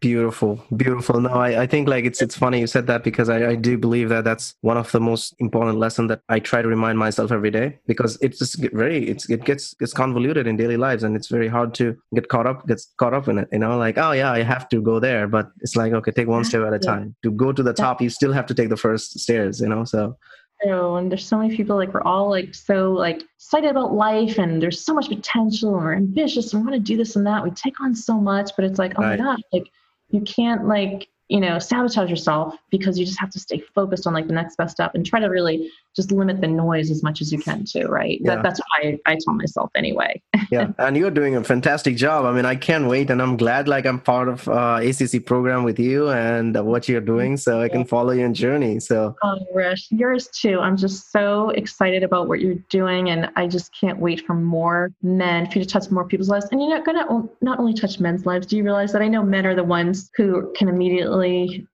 [0.00, 1.20] Beautiful, beautiful.
[1.20, 3.76] No, I, I think like it's it's funny you said that because I, I do
[3.76, 7.32] believe that that's one of the most important lesson that I try to remind myself
[7.32, 11.16] every day because it's just very it's it gets gets convoluted in daily lives and
[11.16, 13.48] it's very hard to get caught up gets caught up in it.
[13.50, 16.28] You know, like oh yeah, I have to go there, but it's like okay, take
[16.28, 17.16] one step at a time.
[17.24, 19.60] To go to the top, you still have to take the first stairs.
[19.60, 20.16] You know, so
[20.64, 24.38] So, and there's so many people like we're all like so like excited about life
[24.38, 27.26] and there's so much potential and we're ambitious and we want to do this and
[27.26, 27.42] that.
[27.42, 29.18] We take on so much, but it's like, oh Right.
[29.18, 29.66] my gosh, like
[30.10, 34.14] you can't like, you know, sabotage yourself because you just have to stay focused on
[34.14, 37.20] like the next best step and try to really just limit the noise as much
[37.20, 38.18] as you can too, right?
[38.20, 38.36] Yeah.
[38.36, 40.20] That, that's what I, I tell myself anyway.
[40.50, 43.68] yeah and you're doing a fantastic job i mean i can't wait and i'm glad
[43.68, 47.60] like i'm part of uh, acc program with you and uh, what you're doing so
[47.60, 50.60] i can follow your journey so Oh, Rish, yours too.
[50.60, 54.92] I'm just so excited about what you're doing, and I just can't wait for more
[55.02, 56.46] men for you to touch more people's lives.
[56.50, 58.46] And you're not gonna not only touch men's lives.
[58.46, 61.17] Do you realize that I know men are the ones who can immediately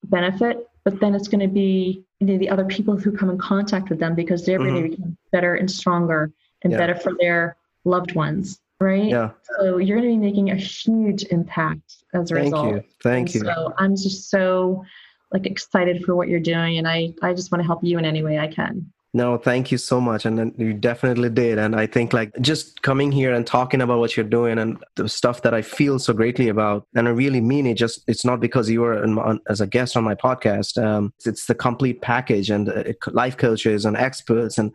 [0.05, 3.38] benefit, but then it's going to be you know, the other people who come in
[3.38, 6.32] contact with them because they're going to become better and stronger
[6.62, 6.78] and Yeah.
[6.78, 9.11] better for their loved ones, right?
[9.11, 12.74] yeah So you're going to be making a huge impact as a thank result.
[12.74, 14.84] you thank And you So I'm just so
[15.32, 18.05] like excited for what you're doing, and I I just want to help you in
[18.05, 18.92] any way I can.
[19.17, 20.27] No, thank you so much.
[20.27, 21.57] And you definitely did.
[21.57, 25.09] And I think like just coming here and talking about what you're doing and the
[25.09, 27.75] stuff that I feel so greatly about, and I really mean it.
[27.75, 30.83] Just it's not because you were on, as a guest on my podcast.
[30.83, 34.75] Um, it's the complete package and uh, life coaches and experts and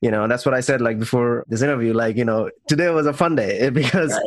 [0.00, 1.92] you know that's what I said like before this interview.
[1.92, 4.18] Like you know today was a fun day because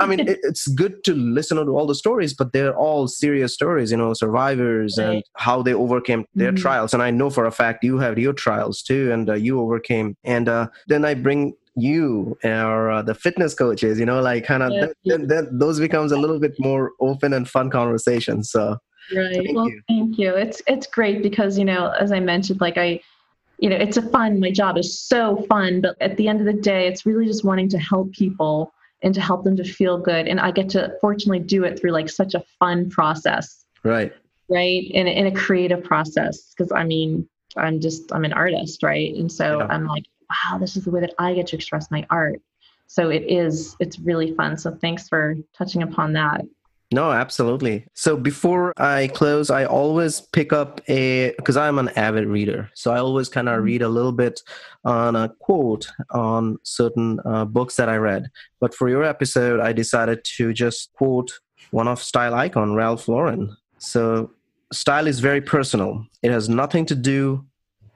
[0.00, 3.54] I mean, it, it's good to listen to all the stories, but they're all serious
[3.54, 6.56] stories, you know, survivors and how they overcame their Mhm.
[6.58, 6.94] trials.
[6.94, 10.16] And I know for a fact you have your trials too, and uh, you overcame.
[10.24, 14.62] And uh, then I bring you or uh, the fitness coaches, you know, like kind
[14.62, 14.72] of
[15.04, 15.42] Yeah.
[15.50, 18.44] those becomes a little bit more open and fun conversation.
[18.44, 18.78] So
[19.14, 19.34] right.
[19.34, 19.82] Thank well, you.
[19.88, 20.34] thank you.
[20.34, 23.00] It's it's great because you know, as I mentioned, like I,
[23.64, 24.40] you know, it's a fun.
[24.40, 27.44] My job is so fun, but at the end of the day, it's really just
[27.44, 30.28] wanting to help people and to help them to feel good.
[30.28, 34.12] And I get to fortunately do it through like such a fun process, right,
[34.50, 34.84] right?
[34.90, 39.14] In a, in a creative process, because I mean, I'm just I'm an artist, right?
[39.14, 39.66] And so Yeah.
[39.70, 42.42] I'm like, wow, this is the way that I get to express my art.
[42.86, 44.58] So it is, it's really fun.
[44.58, 46.42] So thanks for touching upon that.
[46.94, 47.88] No, absolutely.
[47.94, 52.70] So before I close, I always pick up a because I'm an avid reader.
[52.74, 54.40] So I always kind of read a little bit
[54.84, 58.30] on a quote on certain uh, books that I read.
[58.60, 61.32] But for your episode, I decided to just quote
[61.72, 63.56] one of style icon Ralph Lauren.
[63.78, 64.30] So
[64.72, 66.06] style is very personal.
[66.22, 67.44] It has nothing to do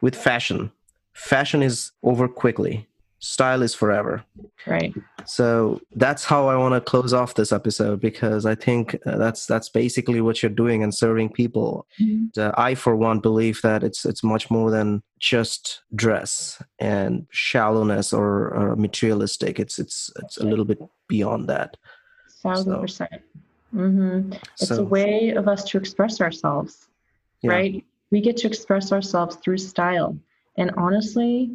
[0.01, 0.73] with fashion.
[1.13, 2.88] Fashion is over quickly.
[3.21, 4.25] Style is forever.
[4.67, 4.95] Right.
[5.25, 9.45] So that's how I want to close off this episode because I think uh, that's
[9.47, 11.87] that's basically what you're doing and serving people.
[12.37, 18.13] Uh, I, for one, believe that it's it's much more than just dress and shallowness
[18.13, 19.59] or, or materialistic.
[19.59, 21.77] It's it's it's a little bit beyond that.
[22.43, 23.23] Thousand So- percent.
[23.75, 24.33] Mm-hmm.
[24.33, 26.89] It's So a way of us to express ourselves,
[27.43, 27.51] Yeah.
[27.51, 27.85] right?
[28.11, 30.17] We get to express ourselves through style.
[30.57, 31.55] And honestly,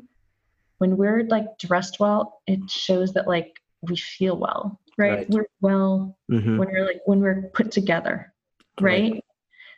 [0.84, 5.20] when we're like dressed well, it shows that like we feel well, right?
[5.20, 5.30] Right.
[5.30, 8.34] We're well hmm when we're like when we're put together,
[8.82, 9.14] Right.
[9.14, 9.26] right?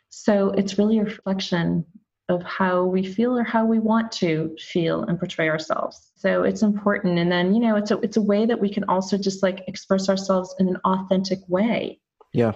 [0.08, 1.84] So it's really a reflection
[2.28, 6.10] of how we feel or how we want to feel and portray ourselves.
[6.16, 7.20] So it's important.
[7.20, 9.62] And then, you know, it's a it's a way that we can also just like
[9.68, 12.00] express ourselves in an authentic way.
[12.32, 12.54] Yeah.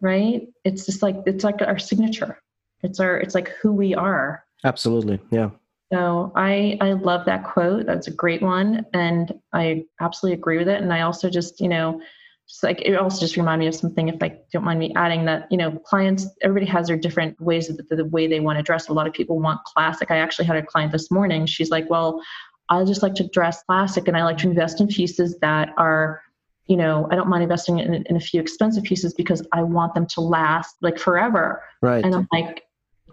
[0.00, 0.48] Right?
[0.64, 2.42] It's just like it's like our signature.
[2.82, 4.44] It's our it's like who we are.
[4.64, 5.20] Absolutely.
[5.30, 5.50] Yeah.
[5.94, 7.86] So I I love that quote.
[7.86, 8.84] That's a great one.
[8.92, 10.82] And I absolutely agree with it.
[10.82, 12.00] And I also just, you know,
[12.48, 15.24] just like it also just remind me of something if I don't mind me adding
[15.26, 18.58] that you know clients everybody has their different ways of the, the way they want
[18.58, 21.46] to dress a lot of people want classic i actually had a client this morning
[21.46, 22.20] she's like well
[22.68, 26.20] i just like to dress classic and i like to invest in pieces that are
[26.66, 29.94] you know i don't mind investing in, in a few expensive pieces because i want
[29.94, 32.63] them to last like forever right and i'm like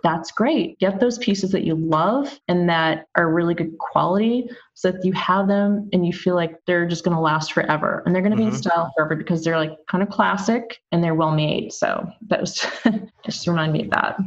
[0.04, 0.80] that's great.
[0.80, 5.14] Get those pieces that you love and that are really good quality so that you
[5.14, 8.04] have them and you feel like they're just going to last forever.
[8.06, 8.49] And they're going to mm-hmm.
[8.49, 8.70] be in mm-hmm.
[8.70, 11.72] style forever because they're like kind of classic and they're well made.
[11.74, 12.66] So that was
[13.26, 14.18] just remind me of that.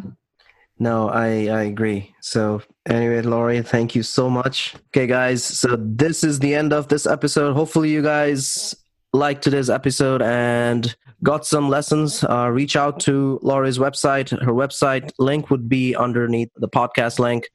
[0.79, 2.15] No, I, I agree.
[2.21, 4.75] So, anyway, Laurie, thank you so much.
[4.89, 5.45] Okay, guys.
[5.45, 7.55] So, this is the end of this episode.
[7.55, 8.75] Hopefully, you guys
[9.15, 14.31] liked today's episode and got some lessons, uh, reach out to Laurie's website.
[14.31, 17.49] Her website link would be underneath the podcast link.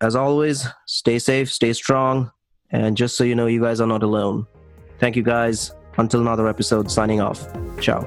[0.00, 2.30] As always, stay safe, stay strong,
[2.70, 4.46] and just so you know, you guys are not alone.
[5.00, 5.72] Thank you guys.
[5.96, 7.44] Until another episode, signing off.
[7.80, 8.02] Ciao.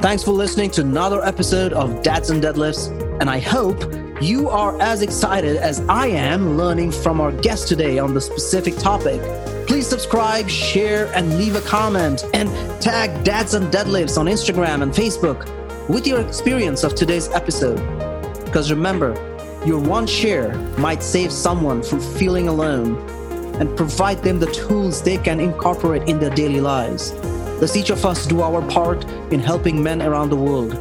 [0.00, 2.88] Thanks for listening to another episode of Dads and Deadlifts,
[3.20, 3.84] and I hope
[4.22, 8.76] you are as excited as I am learning from our guest today on the specific
[8.76, 9.20] topic.
[9.66, 12.48] Please subscribe, share, and leave a comment, and
[12.80, 15.48] tag Dads and Deadlifts on Instagram and Facebook
[15.88, 17.78] with your experience of today's episode.
[18.44, 19.14] Because remember,
[19.64, 22.96] your one share might save someone from feeling alone
[23.60, 27.12] and provide them the tools they can incorporate in their daily lives.
[27.60, 30.74] Let's each of us do our part in helping men around the world.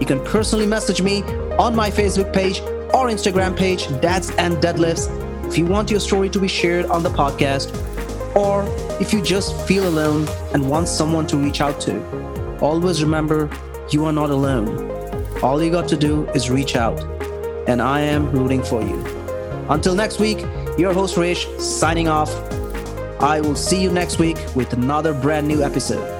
[0.00, 1.22] You can personally message me
[1.58, 2.60] on my Facebook page
[2.94, 5.08] or Instagram page, Dads and Deadlifts,
[5.46, 7.74] if you want your story to be shared on the podcast,
[8.36, 8.64] or
[9.00, 12.58] if you just feel alone and want someone to reach out to.
[12.60, 13.50] Always remember,
[13.90, 14.90] you are not alone.
[15.42, 16.98] All you got to do is reach out,
[17.68, 19.04] and I am rooting for you.
[19.68, 20.40] Until next week,
[20.78, 22.30] your host Rish signing off.
[23.20, 26.15] I will see you next week with another brand new episode.